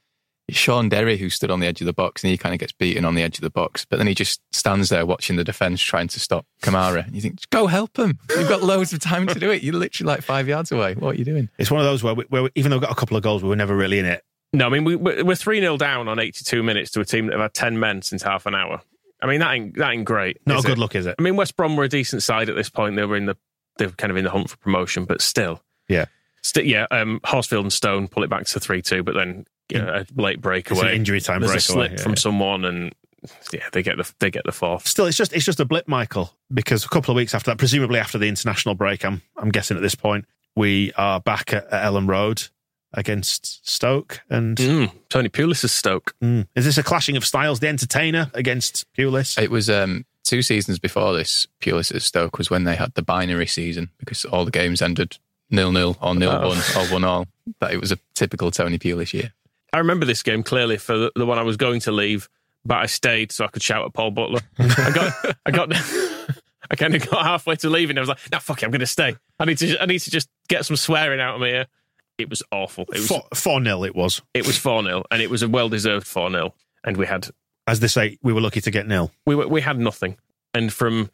Shaun 0.51 0.89
Derry 0.89 1.17
who 1.17 1.29
stood 1.29 1.50
on 1.51 1.60
the 1.60 1.67
edge 1.67 1.81
of 1.81 1.86
the 1.86 1.93
box 1.93 2.24
and 2.24 2.31
he 2.31 2.38
kind 2.38 2.53
of 2.53 2.60
gets 2.60 2.72
beaten 2.72 3.05
on 3.05 3.15
the 3.15 3.22
edge 3.24 3.38
of 3.38 3.41
the 3.41 3.50
box. 3.50 3.86
But 3.86 3.98
then 3.98 4.08
he 4.08 4.13
just 4.13 4.41
stands 4.51 4.89
there 4.89 5.05
watching 5.05 5.36
the 5.36 5.43
defence 5.43 5.81
trying 5.81 6.08
to 6.10 6.20
stop 6.20 6.46
Kamara. 6.62 7.05
And 7.05 7.15
you 7.15 7.22
think, 7.22 7.39
go 7.50 7.67
help 7.67 7.98
him. 7.98 8.20
You've 8.29 8.50
got 8.50 8.62
loads 8.62 8.93
of 8.93 9.00
time 9.00 9.27
to 9.27 9.39
do 9.39 9.50
it. 9.51 9.63
You're 9.63 9.75
literally 9.75 10.08
like 10.13 10.22
five 10.22 10.48
yards 10.48 10.72
away. 10.72 10.96
What 10.96 11.15
are 11.15 11.17
you 11.17 11.25
doing? 11.25 11.50
It's 11.58 11.72
one 11.72 11.79
of 11.79 11.86
those 11.86 12.03
where, 12.03 12.13
we, 12.13 12.24
where 12.29 12.43
we, 12.43 12.50
even 12.55 12.70
though 12.72 12.77
we 12.77 12.81
got 12.81 12.91
a 12.91 12.96
couple 12.96 13.17
of 13.17 13.24
goals, 13.24 13.43
we 13.43 13.50
were 13.50 13.55
never 13.55 13.75
really 13.75 14.00
in 14.00 14.05
it. 14.05 14.24
No, 14.53 14.65
I 14.65 14.70
mean 14.70 14.84
we, 14.84 14.98
we're 14.98 15.36
three 15.36 15.62
0 15.62 15.77
down 15.77 16.10
on 16.10 16.20
eighty 16.20 16.43
two 16.43 16.62
minutes 16.62 16.91
to 16.91 17.00
a 17.00 17.05
team 17.05 17.27
that 17.27 17.34
have 17.34 17.41
had 17.41 17.53
ten 17.53 17.79
men 17.79 18.01
since 18.01 18.22
half 18.22 18.46
an 18.46 18.53
hour. 18.53 18.81
I 19.22 19.27
mean 19.27 19.39
that 19.39 19.53
ain't 19.53 19.77
that 19.77 19.91
ain't 19.91 20.03
great. 20.03 20.39
Not 20.46 20.60
a 20.60 20.62
good 20.67 20.72
it? 20.74 20.77
look, 20.77 20.93
is 20.93 21.05
it? 21.05 21.15
I 21.17 21.22
mean 21.22 21.38
West 21.38 21.55
Brom 21.55 21.77
were 21.77 21.86
a 21.86 21.88
decent 21.88 22.22
side 22.22 22.50
at 22.50 22.58
this 22.58 22.70
point. 22.70 22.98
They 22.98 23.05
were 23.05 23.15
in 23.15 23.27
the 23.27 23.38
they 23.77 23.86
were 23.86 23.93
kind 23.93 24.12
of 24.12 24.17
in 24.17 24.25
the 24.25 24.29
hunt 24.29 24.50
for 24.50 24.58
promotion, 24.58 25.05
but 25.05 25.22
still, 25.22 25.63
Yeah. 25.88 26.05
St- 26.41 26.65
yeah. 26.65 26.86
Um, 26.91 27.22
Horsfield 27.24 27.63
and 27.63 27.72
Stone 27.72 28.10
pull 28.10 28.24
it 28.24 28.29
back 28.29 28.46
to 28.48 28.60
three 28.60 28.81
two, 28.81 29.03
but 29.03 29.15
then 29.15 29.46
you 29.70 29.80
know, 29.80 29.88
a 30.18 30.22
late 30.22 30.36
It's 30.36 30.41
breakaway. 30.41 30.89
an 30.89 30.96
injury 30.96 31.22
time 31.22 31.41
There's 31.41 31.51
a 31.51 31.53
breakaway. 31.74 31.88
slip 31.88 31.91
yeah, 31.98 32.03
from 32.03 32.12
yeah. 32.13 32.18
someone, 32.20 32.65
and 32.65 32.96
yeah, 33.53 33.68
they 33.72 33.84
get 33.84 33.98
the 33.98 34.12
they 34.20 34.32
get 34.32 34.44
the 34.46 34.51
fourth. 34.51 34.88
Still, 34.88 35.06
it's 35.06 35.18
just 35.18 35.34
it's 35.34 35.46
just 35.46 35.60
a 35.60 35.65
blip, 35.65 35.88
Michael, 35.88 36.34
because 36.53 36.84
a 36.86 36.89
couple 36.89 37.12
of 37.12 37.15
weeks 37.15 37.34
after 37.36 37.51
that, 37.51 37.58
presumably 37.58 38.00
after 38.00 38.18
the 38.18 38.27
international 38.27 38.75
break, 38.75 39.06
I'm 39.06 39.22
I'm 39.38 39.50
guessing 39.50 39.77
at 39.77 39.84
this 39.84 39.96
point, 39.96 40.25
we 40.56 40.91
are 40.98 41.20
back 41.20 41.53
at, 41.53 41.65
at 41.72 41.86
Elland 41.86 42.10
Road 42.10 42.44
against 42.94 43.68
Stoke. 43.70 44.22
And 44.30 44.58
Mm, 44.58 44.91
Tony 45.10 45.30
Pulis 45.30 45.63
is 45.63 45.72
Stoke. 45.72 46.13
mm, 46.22 46.46
is 46.56 46.65
this 46.65 46.77
a 46.77 46.84
clashing 46.84 47.15
of 47.18 47.25
styles? 47.25 47.60
The 47.60 47.68
entertainer 47.68 48.30
against 48.34 48.86
Pulis? 48.98 49.41
It 49.41 49.50
was 49.51 49.70
um, 49.70 50.06
two 50.24 50.41
seasons 50.41 50.80
before 50.80 51.13
this. 51.13 51.48
Pulis 51.62 51.94
at 51.96 52.01
Stoke 52.01 52.38
was 52.38 52.50
when 52.50 52.63
they 52.65 52.75
had 52.75 52.94
the 52.96 53.01
binary 53.01 53.48
season 53.48 53.89
because 53.98 54.25
all 54.25 54.46
the 54.46 54.51
games 54.51 54.82
ended 54.82 55.18
nil 55.50 55.72
nil 55.72 55.98
or 56.01 56.15
nil 56.15 56.32
Oh. 56.32 56.48
one 56.50 56.58
or 56.77 56.94
one 56.94 57.03
all. 57.03 57.27
That 57.60 57.72
it 57.74 57.80
was 57.80 57.91
a 57.91 57.98
typical 58.13 58.51
Tony 58.51 58.77
Pulis 58.77 59.13
year. 59.13 59.34
I 59.74 59.78
remember 59.80 60.06
this 60.06 60.24
game 60.24 60.44
clearly 60.44 60.78
for 60.78 60.98
the, 60.98 61.12
the 61.16 61.25
one 61.25 61.38
I 61.38 61.44
was 61.44 61.58
going 61.58 61.80
to 61.82 61.92
leave, 61.92 62.30
but 62.66 62.78
I 62.78 62.86
stayed 62.86 63.32
so 63.32 63.46
I 63.46 63.48
could 63.48 63.63
shout 63.63 63.86
at 63.86 63.94
Paul 63.94 64.12
Butler. 64.12 64.42
I 64.60 64.92
got, 64.94 65.36
I 65.46 65.51
got, 65.51 65.70
I 66.72 66.75
kind 66.75 66.96
of 66.96 67.10
got 67.10 67.24
halfway 67.25 67.56
to 67.58 67.70
leaving. 67.70 67.98
I 67.98 68.01
was 68.01 68.10
like, 68.10 68.20
"No, 68.32 68.40
fuck 68.40 68.62
it, 68.62 68.66
I'm 68.66 68.72
going 68.72 68.80
to 68.82 68.86
stay. 68.88 69.16
I 69.40 69.46
need 69.46 69.58
to, 69.60 69.82
I 69.82 69.86
need 69.86 70.00
to 70.00 70.12
just 70.12 70.30
get 70.48 70.66
some 70.66 70.75
swearing 70.75 71.20
out 71.20 71.36
of 71.36 71.42
me 71.42 71.50
here." 71.50 71.68
It 72.18 72.30
was 72.30 72.44
awful. 72.51 72.84
It 72.90 72.98
was, 72.98 73.08
Four, 73.08 73.24
four 73.34 73.60
nil. 73.62 73.84
It 73.84 73.96
was, 73.96 74.22
it 74.34 74.46
was 74.46 74.58
four 74.58 74.84
0 74.84 75.04
and 75.10 75.22
it 75.22 75.30
was 75.30 75.42
a 75.42 75.50
well 75.50 75.70
deserved 75.70 76.06
four 76.06 76.30
0 76.30 76.54
and 76.84 76.98
we 76.98 77.08
had, 77.08 77.30
as 77.66 77.80
they 77.80 77.88
say, 77.88 78.20
we 78.22 78.32
were 78.32 78.42
lucky 78.42 78.62
to 78.62 78.70
get 78.70 78.86
nil. 78.86 79.12
we 79.25 79.34
were, 79.34 79.48
we 79.48 79.62
had 79.62 79.80
nothing. 79.80 80.18
And 80.54 80.72
from 80.72 81.10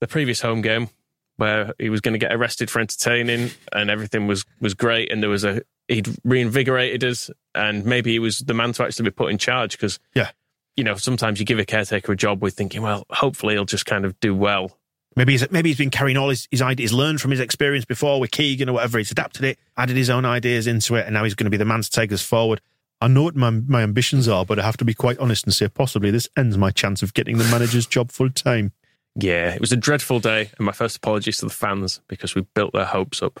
the 0.00 0.06
previous 0.06 0.42
home 0.42 0.60
game 0.60 0.90
where 1.36 1.74
he 1.78 1.88
was 1.90 2.00
going 2.00 2.12
to 2.12 2.18
get 2.18 2.32
arrested 2.32 2.70
for 2.70 2.78
entertaining 2.80 3.50
and 3.72 3.90
everything 3.90 4.26
was 4.26 4.44
was 4.60 4.74
great 4.74 5.10
and 5.10 5.20
there 5.22 5.30
was 5.30 5.42
a 5.42 5.62
he'd 5.88 6.08
reinvigorated 6.24 7.04
us 7.04 7.30
and 7.54 7.84
maybe 7.84 8.12
he 8.12 8.18
was 8.18 8.38
the 8.40 8.54
man 8.54 8.72
to 8.72 8.84
actually 8.84 9.04
be 9.04 9.10
put 9.10 9.30
in 9.30 9.38
charge 9.38 9.72
because 9.72 9.98
Yeah. 10.14 10.30
you 10.76 10.84
know 10.84 10.96
sometimes 10.96 11.38
you 11.40 11.46
give 11.46 11.58
a 11.58 11.64
caretaker 11.64 12.12
a 12.12 12.16
job 12.16 12.42
with 12.42 12.54
thinking 12.54 12.82
well 12.82 13.04
hopefully 13.10 13.54
he'll 13.54 13.64
just 13.64 13.86
kind 13.86 14.04
of 14.04 14.18
do 14.20 14.34
well 14.34 14.76
Maybe 15.18 15.32
he's 15.32 15.50
maybe 15.50 15.70
he's 15.70 15.78
been 15.78 15.88
carrying 15.88 16.18
all 16.18 16.28
his, 16.28 16.46
his 16.50 16.60
ideas, 16.60 16.92
learned 16.92 17.22
from 17.22 17.30
his 17.30 17.40
experience 17.40 17.86
before 17.86 18.20
with 18.20 18.30
Keegan 18.32 18.68
or 18.68 18.74
whatever. 18.74 18.98
He's 18.98 19.10
adapted 19.10 19.44
it, 19.46 19.58
added 19.74 19.96
his 19.96 20.10
own 20.10 20.26
ideas 20.26 20.66
into 20.66 20.94
it, 20.96 21.06
and 21.06 21.14
now 21.14 21.24
he's 21.24 21.34
going 21.34 21.46
to 21.46 21.50
be 21.50 21.56
the 21.56 21.64
man 21.64 21.80
to 21.80 21.90
take 21.90 22.12
us 22.12 22.20
forward. 22.20 22.60
I 23.00 23.08
know 23.08 23.22
what 23.22 23.34
my, 23.34 23.48
my 23.48 23.82
ambitions 23.82 24.28
are, 24.28 24.44
but 24.44 24.58
I 24.58 24.62
have 24.62 24.76
to 24.76 24.84
be 24.84 24.92
quite 24.92 25.16
honest 25.18 25.46
and 25.46 25.54
say 25.54 25.68
possibly 25.68 26.10
this 26.10 26.28
ends 26.36 26.58
my 26.58 26.70
chance 26.70 27.02
of 27.02 27.14
getting 27.14 27.38
the 27.38 27.44
manager's 27.44 27.86
job 27.86 28.12
full 28.12 28.28
time. 28.28 28.72
yeah 29.14 29.54
it 29.54 29.60
was 29.62 29.72
a 29.72 29.76
dreadful 29.78 30.20
day 30.20 30.50
and 30.58 30.66
my 30.66 30.72
first 30.72 30.98
apologies 30.98 31.38
to 31.38 31.46
the 31.46 31.50
fans 31.50 32.02
because 32.08 32.34
we 32.34 32.42
built 32.54 32.74
their 32.74 32.84
hopes 32.84 33.22
up 33.22 33.40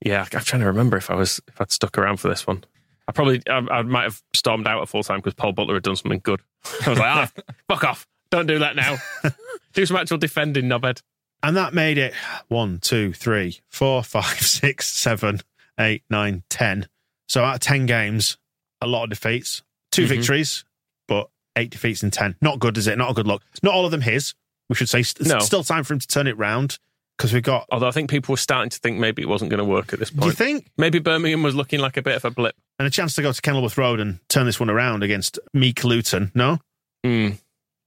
Yeah, 0.04 0.26
I'm 0.32 0.40
trying 0.42 0.60
to 0.60 0.66
remember 0.66 0.96
if 0.96 1.10
I 1.10 1.14
was 1.14 1.40
if 1.48 1.60
I'd 1.60 1.72
stuck 1.72 1.98
around 1.98 2.18
for 2.18 2.28
this 2.28 2.46
one. 2.46 2.64
I 3.08 3.12
probably 3.12 3.42
I, 3.48 3.56
I 3.58 3.82
might 3.82 4.04
have 4.04 4.22
stormed 4.34 4.66
out 4.68 4.80
at 4.82 4.88
full 4.88 5.02
time 5.02 5.18
because 5.18 5.34
Paul 5.34 5.52
Butler 5.52 5.74
had 5.74 5.82
done 5.82 5.96
something 5.96 6.20
good. 6.22 6.40
I 6.86 6.90
was 6.90 6.98
like, 6.98 7.08
ah, 7.08 7.30
fuck 7.68 7.84
off. 7.84 8.06
Don't 8.30 8.46
do 8.46 8.58
that 8.60 8.76
now. 8.76 8.98
do 9.72 9.86
some 9.86 9.96
actual 9.96 10.18
defending, 10.18 10.66
knobhead. 10.66 11.02
And 11.42 11.56
that 11.56 11.72
made 11.74 11.98
it 11.98 12.14
one, 12.48 12.78
two, 12.80 13.12
three, 13.12 13.60
four, 13.68 14.02
five, 14.02 14.40
six, 14.40 14.88
seven, 14.88 15.40
eight, 15.78 16.02
nine, 16.10 16.42
ten. 16.50 16.88
So 17.28 17.44
out 17.44 17.54
of 17.56 17.60
10 17.60 17.86
games, 17.86 18.38
a 18.80 18.86
lot 18.86 19.04
of 19.04 19.10
defeats, 19.10 19.62
2 19.92 20.04
Mhm. 20.04 20.08
victories, 20.08 20.64
but 21.06 21.28
eight 21.56 21.70
defeats 21.70 22.02
in 22.02 22.10
10. 22.10 22.36
Not 22.40 22.58
good, 22.58 22.76
is 22.78 22.86
it? 22.86 22.96
Not 22.98 23.10
a 23.10 23.14
good 23.14 23.26
look. 23.26 23.42
Not 23.62 23.74
all 23.74 23.84
of 23.84 23.90
them 23.90 24.00
his, 24.00 24.34
we 24.68 24.74
should 24.76 24.88
say. 24.88 25.04
No. 25.20 25.38
Still 25.40 25.62
time 25.62 25.84
for 25.84 25.92
him 25.94 26.00
to 26.00 26.06
turn 26.06 26.26
it 26.26 26.36
round 26.38 26.78
because 27.16 27.32
we've 27.32 27.42
got. 27.42 27.66
Although 27.70 27.88
I 27.88 27.90
think 27.90 28.08
people 28.10 28.32
were 28.32 28.36
starting 28.38 28.70
to 28.70 28.78
think 28.78 28.98
maybe 28.98 29.22
it 29.22 29.28
wasn't 29.28 29.50
going 29.50 29.58
to 29.58 29.64
work 29.64 29.92
at 29.92 29.98
this 29.98 30.10
point. 30.10 30.22
Do 30.22 30.26
you 30.28 30.32
think? 30.32 30.70
Maybe 30.78 30.98
Birmingham 30.98 31.42
was 31.42 31.54
looking 31.54 31.80
like 31.80 31.96
a 31.96 32.02
bit 32.02 32.16
of 32.16 32.24
a 32.24 32.30
blip. 32.30 32.56
And 32.78 32.86
a 32.86 32.90
chance 32.90 33.14
to 33.16 33.22
go 33.22 33.30
to 33.32 33.42
Kenilworth 33.42 33.76
Road 33.76 34.00
and 34.00 34.20
turn 34.28 34.46
this 34.46 34.58
one 34.58 34.70
around 34.70 35.02
against 35.02 35.38
Meek 35.52 35.84
Luton. 35.84 36.30
No? 36.34 36.58
Mm. 37.04 37.38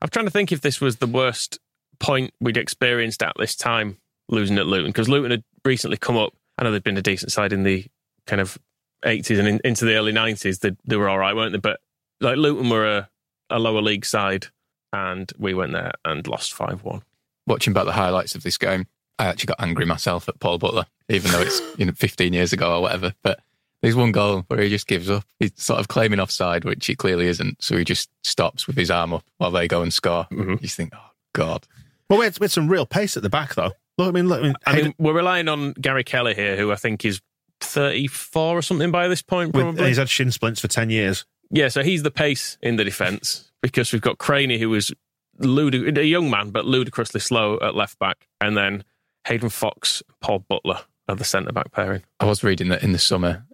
I'm 0.00 0.08
trying 0.10 0.26
to 0.26 0.30
think 0.30 0.52
if 0.52 0.60
this 0.60 0.80
was 0.80 0.96
the 0.96 1.06
worst 1.06 1.58
point 2.00 2.32
we'd 2.40 2.56
experienced 2.56 3.22
at 3.22 3.32
this 3.38 3.54
time 3.56 3.98
losing 4.28 4.58
at 4.58 4.66
Luton 4.66 4.90
because 4.90 5.08
Luton 5.08 5.30
had 5.30 5.44
recently 5.64 5.96
come 5.96 6.16
up. 6.16 6.32
I 6.56 6.64
know 6.64 6.72
they'd 6.72 6.82
been 6.82 6.96
a 6.98 7.02
decent 7.02 7.32
side 7.32 7.52
in 7.52 7.62
the 7.62 7.86
kind 8.26 8.40
of 8.40 8.58
80s 9.04 9.38
and 9.38 9.48
in, 9.48 9.60
into 9.64 9.84
the 9.84 9.94
early 9.94 10.12
90s. 10.12 10.60
They, 10.60 10.72
they 10.84 10.96
were 10.96 11.08
all 11.08 11.18
right, 11.18 11.34
weren't 11.34 11.52
they? 11.52 11.58
But 11.58 11.80
like 12.20 12.36
Luton 12.36 12.68
were 12.68 12.86
a, 12.86 13.08
a 13.50 13.58
lower 13.58 13.80
league 13.82 14.04
side, 14.04 14.46
and 14.92 15.30
we 15.38 15.54
went 15.54 15.72
there 15.72 15.92
and 16.04 16.26
lost 16.26 16.52
five 16.54 16.82
one. 16.82 17.02
Watching 17.46 17.72
back 17.72 17.84
the 17.84 17.92
highlights 17.92 18.34
of 18.34 18.42
this 18.42 18.58
game, 18.58 18.86
I 19.18 19.26
actually 19.26 19.46
got 19.46 19.60
angry 19.60 19.86
myself 19.86 20.28
at 20.28 20.40
Paul 20.40 20.58
Butler, 20.58 20.86
even 21.08 21.30
though 21.32 21.40
it's 21.40 21.60
you 21.78 21.86
know 21.86 21.92
15 21.92 22.32
years 22.32 22.52
ago 22.52 22.76
or 22.76 22.82
whatever. 22.82 23.14
But 23.22 23.40
there's 23.82 23.94
one 23.96 24.12
goal 24.12 24.44
where 24.48 24.60
he 24.60 24.68
just 24.68 24.86
gives 24.88 25.08
up. 25.08 25.24
He's 25.38 25.52
sort 25.56 25.78
of 25.80 25.88
claiming 25.88 26.20
offside, 26.20 26.64
which 26.64 26.86
he 26.86 26.96
clearly 26.96 27.26
isn't. 27.28 27.62
So 27.62 27.76
he 27.76 27.84
just 27.84 28.10
stops 28.24 28.66
with 28.66 28.76
his 28.76 28.90
arm 28.90 29.12
up 29.12 29.24
while 29.38 29.50
they 29.52 29.68
go 29.68 29.82
and 29.82 29.94
score. 29.94 30.26
Mhm. 30.32 30.50
You 30.50 30.56
just 30.58 30.76
think, 30.76 30.92
oh 30.94 31.10
God. 31.32 31.66
Well, 32.08 32.18
we 32.18 32.24
had, 32.24 32.38
we 32.38 32.44
had 32.44 32.50
some 32.50 32.68
real 32.68 32.86
pace 32.86 33.16
at 33.16 33.22
the 33.22 33.30
back, 33.30 33.54
though. 33.54 33.72
Look, 33.98 34.08
I 34.08 34.10
mean, 34.12 34.28
look, 34.28 34.40
I 34.40 34.42
mean, 34.44 34.54
I 34.66 34.82
mean, 34.82 34.94
we're 34.98 35.12
relying 35.12 35.48
on 35.48 35.72
Gary 35.72 36.04
Kelly 36.04 36.34
here, 36.34 36.56
who 36.56 36.70
I 36.72 36.76
think 36.76 37.04
is 37.04 37.20
34 37.60 38.58
or 38.58 38.62
something 38.62 38.90
by 38.90 39.08
this 39.08 39.22
point, 39.22 39.54
with, 39.54 39.64
probably. 39.64 39.88
he's 39.88 39.96
had 39.96 40.08
shin 40.08 40.30
splints 40.30 40.60
for 40.60 40.68
10 40.68 40.90
years. 40.90 41.24
Yeah, 41.50 41.68
so 41.68 41.82
he's 41.82 42.02
the 42.02 42.10
pace 42.10 42.58
in 42.62 42.76
the 42.76 42.84
defence 42.84 43.50
because 43.62 43.92
we've 43.92 44.02
got 44.02 44.18
Crainey, 44.18 44.58
who 44.58 44.70
was 44.70 44.92
ludic- 45.40 45.96
a 45.98 46.04
young 46.04 46.30
man, 46.30 46.50
but 46.50 46.64
ludicrously 46.64 47.20
slow 47.20 47.58
at 47.60 47.74
left 47.74 47.98
back, 47.98 48.28
and 48.40 48.56
then 48.56 48.84
Hayden 49.26 49.48
Foxe, 49.48 50.02
Paul 50.20 50.40
Butler 50.48 50.80
are 51.08 51.16
the 51.16 51.24
centre 51.24 51.52
back 51.52 51.72
pairing. 51.72 52.02
I 52.20 52.26
was 52.26 52.44
reading 52.44 52.68
that 52.68 52.82
in 52.82 52.92
the 52.92 52.98
summer, 52.98 53.44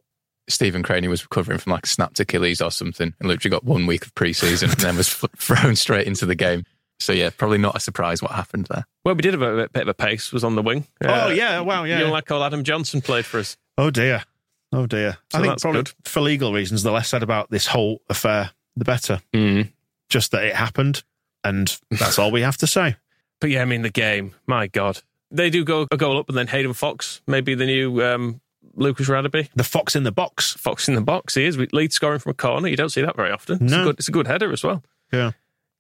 Stephen 0.48 0.82
Crainey 0.82 1.08
was 1.08 1.22
recovering 1.22 1.58
from 1.58 1.72
like 1.72 1.84
a 1.84 1.88
snapped 1.88 2.20
Achilles 2.20 2.60
or 2.60 2.70
something 2.70 3.14
and 3.18 3.28
literally 3.28 3.50
got 3.50 3.64
one 3.64 3.86
week 3.86 4.04
of 4.04 4.14
pre-season 4.14 4.70
and 4.70 4.80
then 4.80 4.96
was 4.96 5.08
f- 5.08 5.30
thrown 5.38 5.74
straight 5.76 6.06
into 6.06 6.26
the 6.26 6.34
game. 6.34 6.64
So 7.00 7.12
yeah, 7.12 7.30
probably 7.36 7.58
not 7.58 7.76
a 7.76 7.80
surprise 7.80 8.22
what 8.22 8.30
happened 8.32 8.66
there. 8.70 8.86
Well, 9.04 9.14
we 9.14 9.22
did 9.22 9.34
have 9.34 9.42
a 9.42 9.56
bit, 9.56 9.72
bit 9.72 9.82
of 9.82 9.88
a 9.88 9.94
pace, 9.94 10.32
was 10.32 10.44
on 10.44 10.54
the 10.54 10.62
wing. 10.62 10.86
oh, 11.04 11.28
yeah. 11.30 11.60
Wow. 11.60 11.84
Yeah. 11.84 12.00
Young 12.00 12.10
lad 12.10 12.26
called 12.26 12.42
Adam 12.42 12.64
Johnson 12.64 13.00
played 13.02 13.24
for 13.26 13.38
us. 13.40 13.56
Oh 13.76 13.90
dear. 13.90 14.24
Oh 14.72 14.86
dear. 14.86 15.18
So 15.32 15.38
I 15.38 15.42
think 15.42 15.60
probably 15.60 15.80
good. 15.82 15.92
for 16.04 16.20
legal 16.20 16.52
reasons, 16.52 16.82
the 16.82 16.92
less 16.92 17.08
said 17.08 17.22
about 17.22 17.50
this 17.50 17.66
whole 17.66 18.00
affair, 18.08 18.50
the 18.76 18.84
better. 18.84 19.20
Mm. 19.32 19.70
Just 20.08 20.30
that 20.32 20.44
it 20.44 20.54
happened, 20.54 21.02
and 21.42 21.76
that's 21.90 22.18
all 22.18 22.30
we 22.30 22.42
have 22.42 22.56
to 22.58 22.66
say. 22.66 22.96
But 23.40 23.50
yeah, 23.50 23.62
I 23.62 23.64
mean, 23.66 23.82
the 23.82 23.90
game, 23.90 24.34
my 24.46 24.68
God. 24.68 25.00
They 25.30 25.50
do 25.50 25.64
go 25.64 25.86
a 25.90 25.96
goal 25.98 26.18
up, 26.18 26.28
and 26.30 26.38
then 26.38 26.46
Hayden 26.46 26.72
Foxe, 26.72 27.20
maybe 27.26 27.54
the 27.54 27.66
new 27.66 28.00
um, 28.02 28.40
Lucas 28.74 29.08
Radebe. 29.08 29.50
The 29.54 29.64
fox 29.64 29.94
in 29.96 30.04
the 30.04 30.12
box. 30.12 30.52
Fox 30.54 30.88
in 30.88 30.94
the 30.94 31.02
box, 31.02 31.34
he 31.34 31.44
is. 31.44 31.58
Lead 31.58 31.92
scoring 31.92 32.20
from 32.20 32.30
a 32.30 32.34
corner. 32.34 32.68
You 32.68 32.76
don't 32.76 32.88
see 32.90 33.02
that 33.02 33.16
very 33.16 33.32
often. 33.32 33.64
It's, 33.64 33.72
a, 33.72 33.76
No. 33.76 33.84
good, 33.84 33.98
it's 33.98 34.08
a 34.08 34.12
good 34.12 34.28
header 34.28 34.50
as 34.52 34.62
well. 34.64 34.82
Yeah. 35.12 35.32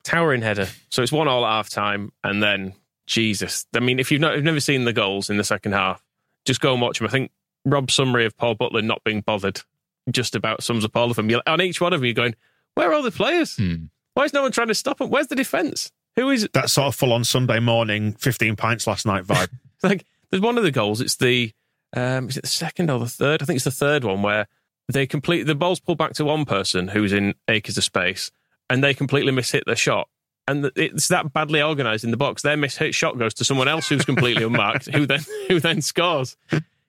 Towering 0.04 0.42
header. 0.42 0.68
So 0.90 1.02
it's 1.02 1.12
one 1.12 1.28
all 1.28 1.44
at 1.44 1.50
half 1.50 1.70
time, 1.70 2.12
and 2.22 2.42
then 2.42 2.74
Jesus. 3.06 3.66
I 3.74 3.80
mean, 3.80 3.98
if 3.98 4.12
you've, 4.12 4.20
not, 4.20 4.34
you've 4.34 4.44
never 4.44 4.60
seen 4.60 4.84
the 4.84 4.92
goals 4.92 5.30
in 5.30 5.36
the 5.36 5.44
second 5.44 5.72
half, 5.72 6.02
just 6.44 6.60
go 6.60 6.72
and 6.72 6.82
watch 6.82 6.98
them. 6.98 7.08
I 7.08 7.10
think 7.10 7.30
Rob's 7.64 7.94
summary 7.94 8.26
of 8.26 8.36
Paul 8.36 8.54
Butler 8.54 8.82
not 8.82 9.02
being 9.04 9.22
bothered 9.22 9.62
just 10.10 10.34
about 10.34 10.62
sums 10.62 10.84
up 10.84 10.96
all 10.96 11.10
of 11.10 11.16
them. 11.16 11.30
You're, 11.30 11.42
on 11.46 11.60
each 11.62 11.80
one 11.80 11.92
of 11.92 12.00
them, 12.00 12.04
you're 12.04 12.14
going, 12.14 12.34
where 12.74 12.90
are 12.90 12.94
all 12.94 13.02
the 13.02 13.10
players? 13.10 13.56
Hmm. 13.56 13.86
Why 14.14 14.24
is 14.24 14.32
no 14.32 14.42
one 14.42 14.52
trying 14.52 14.68
to 14.68 14.74
stop 14.74 14.98
them? 14.98 15.10
Where's 15.10 15.28
the 15.28 15.36
defence? 15.36 15.90
Who 16.16 16.30
is 16.30 16.48
That 16.52 16.70
sort 16.70 16.88
of 16.88 16.94
full 16.94 17.12
on 17.12 17.24
Sunday 17.24 17.58
morning, 17.58 18.12
15 18.12 18.56
pints 18.56 18.86
last 18.86 19.06
night 19.06 19.24
vibe. 19.24 19.48
like 19.82 20.04
there's 20.30 20.42
one 20.42 20.58
of 20.58 20.64
the 20.64 20.70
goals. 20.70 21.00
It's 21.00 21.16
the 21.16 21.52
um, 21.96 22.28
is 22.28 22.36
it 22.36 22.42
the 22.42 22.48
second 22.48 22.90
or 22.90 22.98
the 22.98 23.08
third? 23.08 23.42
I 23.42 23.44
think 23.44 23.56
it's 23.56 23.64
the 23.64 23.70
third 23.70 24.04
one 24.04 24.22
where 24.22 24.46
they 24.92 25.06
complete 25.06 25.44
the 25.44 25.54
ball's 25.54 25.80
pulled 25.80 25.98
back 25.98 26.12
to 26.14 26.24
one 26.24 26.44
person 26.44 26.88
who's 26.88 27.12
in 27.12 27.34
acres 27.48 27.78
of 27.78 27.84
space, 27.84 28.30
and 28.70 28.82
they 28.82 28.94
completely 28.94 29.32
mishit 29.32 29.62
their 29.66 29.76
shot. 29.76 30.08
And 30.46 30.70
it's 30.76 31.08
that 31.08 31.32
badly 31.32 31.62
organised 31.62 32.04
in 32.04 32.10
the 32.10 32.16
box. 32.18 32.42
Their 32.42 32.56
mishit 32.56 32.94
shot 32.94 33.18
goes 33.18 33.32
to 33.34 33.44
someone 33.44 33.66
else 33.68 33.88
who's 33.88 34.04
completely 34.04 34.42
unmarked, 34.46 34.86
who 34.94 35.06
then 35.06 35.20
who 35.48 35.58
then 35.60 35.80
scores. 35.80 36.36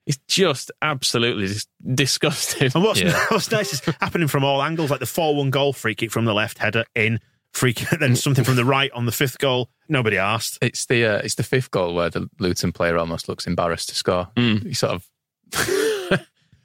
It's 0.06 0.18
just 0.28 0.70
absolutely 0.82 1.46
dis- 1.48 1.66
disgusting. 1.94 2.70
And 2.74 2.84
what's, 2.84 3.00
Yeah. 3.00 3.18
what's 3.28 3.50
nice 3.50 3.72
is 3.72 3.80
happening 4.00 4.28
from 4.28 4.44
all 4.44 4.62
angles, 4.62 4.90
like 4.90 5.00
the 5.00 5.06
4 5.06 5.34
1 5.36 5.50
goal, 5.50 5.72
free 5.72 5.94
kick 5.94 6.10
from 6.12 6.26
the 6.26 6.34
left, 6.34 6.58
header 6.58 6.84
in, 6.94 7.18
free 7.52 7.72
kick, 7.72 7.88
then 7.98 8.14
something 8.14 8.44
from 8.44 8.56
the 8.56 8.64
right 8.64 8.90
on 8.92 9.06
the 9.06 9.12
fifth 9.12 9.38
goal. 9.38 9.70
Nobody 9.88 10.18
asked. 10.18 10.58
It's 10.60 10.84
the 10.86 11.04
uh, 11.06 11.18
it's 11.18 11.36
the 11.36 11.42
fifth 11.42 11.70
goal 11.70 11.94
where 11.94 12.10
the 12.10 12.28
Luton 12.38 12.72
player 12.72 12.98
almost 12.98 13.28
looks 13.28 13.46
embarrassed 13.46 13.88
to 13.88 13.94
score. 13.94 14.28
He 14.36 14.74
sort 14.74 14.92
of 14.92 15.08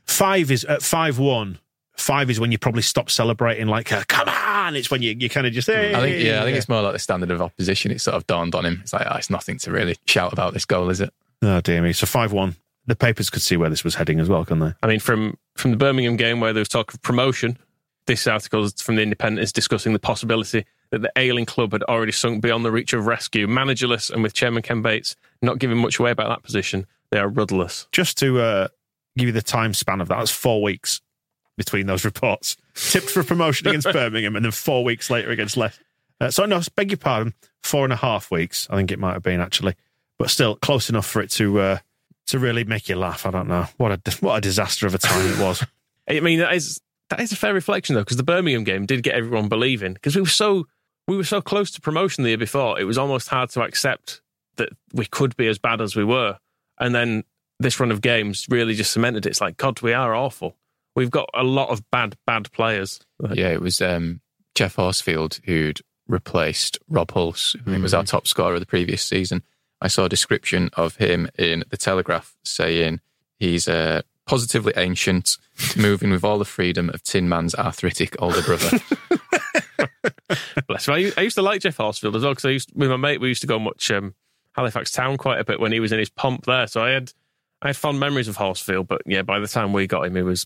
Five 0.05 0.51
is 0.51 0.65
at 0.65 0.81
5 0.81 1.19
1. 1.19 1.57
Five 2.01 2.31
is 2.31 2.39
when 2.39 2.51
you 2.51 2.57
probably 2.57 2.81
stop 2.81 3.11
celebrating, 3.11 3.67
like, 3.67 3.91
uh, 3.91 4.03
come 4.07 4.27
on. 4.27 4.75
It's 4.75 4.89
when 4.89 5.01
you, 5.01 5.15
you 5.17 5.29
kind 5.29 5.45
of 5.45 5.53
just, 5.53 5.67
hey. 5.67 5.93
I 5.93 5.99
think 6.01 6.23
yeah, 6.23 6.41
I 6.41 6.45
think 6.45 6.57
it's 6.57 6.67
more 6.67 6.81
like 6.81 6.93
the 6.93 6.99
standard 6.99 7.29
of 7.29 7.41
opposition. 7.41 7.91
It 7.91 8.01
sort 8.01 8.15
of 8.15 8.25
dawned 8.25 8.55
on 8.55 8.65
him. 8.65 8.79
It's 8.81 8.91
like 8.91 9.05
oh, 9.09 9.15
it's 9.17 9.29
nothing 9.29 9.59
to 9.59 9.71
really 9.71 9.95
shout 10.07 10.33
about 10.33 10.53
this 10.53 10.65
goal, 10.65 10.89
is 10.89 10.99
it? 10.99 11.13
Oh, 11.43 11.61
dear 11.61 11.81
me. 11.81 11.93
So 11.93 12.07
5 12.07 12.31
1. 12.31 12.55
The 12.87 12.95
papers 12.95 13.29
could 13.29 13.43
see 13.43 13.55
where 13.55 13.69
this 13.69 13.83
was 13.83 13.95
heading 13.95 14.19
as 14.19 14.27
well, 14.27 14.43
couldn't 14.43 14.59
they? 14.59 14.73
I 14.81 14.87
mean, 14.87 14.99
from 14.99 15.37
from 15.55 15.71
the 15.71 15.77
Birmingham 15.77 16.15
game 16.15 16.39
where 16.39 16.53
there 16.53 16.61
was 16.61 16.69
talk 16.69 16.91
of 16.93 17.01
promotion, 17.03 17.57
this 18.07 18.25
article 18.25 18.67
from 18.69 18.95
the 18.95 19.03
Independent 19.03 19.43
is 19.43 19.53
discussing 19.53 19.93
the 19.93 19.99
possibility 19.99 20.65
that 20.89 21.03
the 21.03 21.11
ailing 21.15 21.45
club 21.45 21.71
had 21.71 21.83
already 21.83 22.11
sunk 22.11 22.41
beyond 22.41 22.65
the 22.65 22.71
reach 22.71 22.93
of 22.93 23.05
rescue. 23.05 23.47
Managerless 23.47 24.09
and 24.09 24.23
with 24.23 24.33
Chairman 24.33 24.63
Ken 24.63 24.81
Bates 24.81 25.15
not 25.41 25.59
giving 25.59 25.77
much 25.77 25.99
away 25.99 26.11
about 26.11 26.29
that 26.29 26.43
position, 26.43 26.87
they 27.11 27.19
are 27.19 27.29
rudderless. 27.29 27.87
Just 27.91 28.17
to 28.17 28.39
uh, 28.39 28.67
give 29.17 29.27
you 29.27 29.31
the 29.31 29.41
time 29.41 29.73
span 29.75 30.01
of 30.01 30.07
that, 30.07 30.17
that's 30.17 30.31
four 30.31 30.63
weeks 30.63 31.01
between 31.63 31.87
those 31.87 32.05
reports. 32.05 32.57
Tipped 32.75 33.09
for 33.09 33.23
promotion 33.23 33.67
against 33.67 33.87
Birmingham 33.93 34.35
and 34.35 34.45
then 34.45 34.51
four 34.51 34.83
weeks 34.83 35.09
later 35.09 35.29
against 35.29 35.57
Leicester. 35.57 35.83
Uh, 36.19 36.29
so, 36.29 36.45
no, 36.45 36.61
beg 36.75 36.91
your 36.91 36.97
pardon, 36.97 37.33
four 37.63 37.83
and 37.83 37.93
a 37.93 37.97
half 37.97 38.29
weeks, 38.29 38.67
I 38.69 38.75
think 38.75 38.91
it 38.91 38.99
might 38.99 39.13
have 39.13 39.23
been 39.23 39.41
actually. 39.41 39.75
But 40.19 40.29
still, 40.29 40.55
close 40.55 40.89
enough 40.89 41.07
for 41.07 41.21
it 41.21 41.31
to 41.31 41.59
uh, 41.59 41.77
to 42.27 42.39
really 42.39 42.63
make 42.63 42.89
you 42.89 42.95
laugh. 42.95 43.25
I 43.25 43.31
don't 43.31 43.47
know. 43.47 43.67
What 43.77 43.91
a, 43.91 44.17
what 44.21 44.35
a 44.35 44.41
disaster 44.41 44.85
of 44.85 44.93
a 44.93 44.99
time 44.99 45.33
it 45.33 45.39
was. 45.39 45.65
I 46.09 46.19
mean, 46.19 46.39
that 46.39 46.53
is 46.53 46.79
that 47.09 47.19
is 47.19 47.31
a 47.31 47.35
fair 47.35 47.53
reflection 47.53 47.95
though, 47.95 48.01
because 48.01 48.17
the 48.17 48.23
Birmingham 48.23 48.63
game 48.63 48.85
did 48.85 49.03
get 49.03 49.15
everyone 49.15 49.49
believing 49.49 49.93
because 49.93 50.15
we 50.15 50.21
were 50.21 50.27
so 50.27 50.67
we 51.07 51.17
were 51.17 51.23
so 51.23 51.41
close 51.41 51.71
to 51.71 51.81
promotion 51.81 52.23
the 52.23 52.29
year 52.29 52.37
before. 52.37 52.79
It 52.79 52.85
was 52.85 52.97
almost 52.97 53.27
hard 53.27 53.49
to 53.51 53.63
accept 53.63 54.21
that 54.57 54.69
we 54.93 55.05
could 55.05 55.35
be 55.37 55.47
as 55.47 55.57
bad 55.57 55.81
as 55.81 55.95
we 55.95 56.03
were, 56.03 56.37
and 56.79 56.93
then 56.93 57.23
this 57.59 57.79
run 57.79 57.91
of 57.91 58.01
games 58.01 58.45
really 58.49 58.73
just 58.73 58.91
cemented 58.91 59.25
it. 59.25 59.29
It's 59.29 59.41
like 59.41 59.57
God, 59.57 59.81
we 59.81 59.93
are 59.93 60.15
awful. 60.15 60.55
We've 60.95 61.11
got 61.11 61.29
a 61.33 61.43
lot 61.43 61.69
of 61.69 61.89
bad, 61.89 62.15
bad 62.25 62.51
players. 62.51 62.99
Yeah, 63.33 63.49
it 63.49 63.61
was 63.61 63.81
um, 63.81 64.21
Geoff 64.55 64.75
Horsfield 64.75 65.39
who'd 65.45 65.81
replaced 66.07 66.77
Rob 66.89 67.09
Hulse, 67.09 67.59
who 67.63 67.81
was 67.81 67.93
our 67.93 68.03
top 68.03 68.27
scorer 68.27 68.55
of 68.55 68.59
the 68.59 68.65
previous 68.65 69.01
season. 69.01 69.43
I 69.79 69.87
saw 69.87 70.05
a 70.05 70.09
description 70.09 70.69
of 70.73 70.97
him 70.97 71.29
in 71.37 71.63
the 71.69 71.77
Telegraph 71.77 72.35
saying 72.43 72.99
he's 73.39 73.67
uh, 73.67 74.01
positively 74.27 74.73
ancient, 74.75 75.37
moving 75.77 76.11
with 76.11 76.23
all 76.23 76.37
the 76.37 76.45
freedom 76.45 76.89
of 76.89 77.03
Tin 77.03 77.29
Man's 77.29 77.55
arthritic 77.55 78.15
older 78.19 78.41
brother. 78.41 78.79
Bless 80.67 80.87
him. 80.87 80.93
I 81.17 81.21
used 81.21 81.35
to 81.35 81.41
like 81.41 81.61
Geoff 81.61 81.77
Horsfield 81.77 82.15
as 82.15 82.23
well 82.23 82.31
because 82.31 82.45
I 82.45 82.49
used 82.49 82.71
with 82.75 82.89
my 82.89 82.97
mate. 82.97 83.21
We 83.21 83.29
used 83.29 83.41
to 83.41 83.47
go 83.47 83.55
and 83.55 83.65
watch 83.65 83.89
um, 83.91 84.15
Halifax 84.53 84.91
Town 84.91 85.17
quite 85.17 85.39
a 85.39 85.43
bit 85.43 85.59
when 85.59 85.71
he 85.71 85.79
was 85.79 85.91
in 85.91 85.99
his 85.99 86.09
pomp 86.09 86.45
there. 86.45 86.67
So 86.67 86.83
I 86.83 86.91
had 86.91 87.11
I 87.61 87.67
had 87.67 87.77
fond 87.77 87.99
memories 87.99 88.27
of 88.27 88.37
Horsfield. 88.37 88.87
But 88.87 89.01
yeah, 89.05 89.21
by 89.21 89.39
the 89.39 89.47
time 89.47 89.73
we 89.73 89.87
got 89.87 90.05
him, 90.05 90.15
he 90.15 90.21
was 90.21 90.45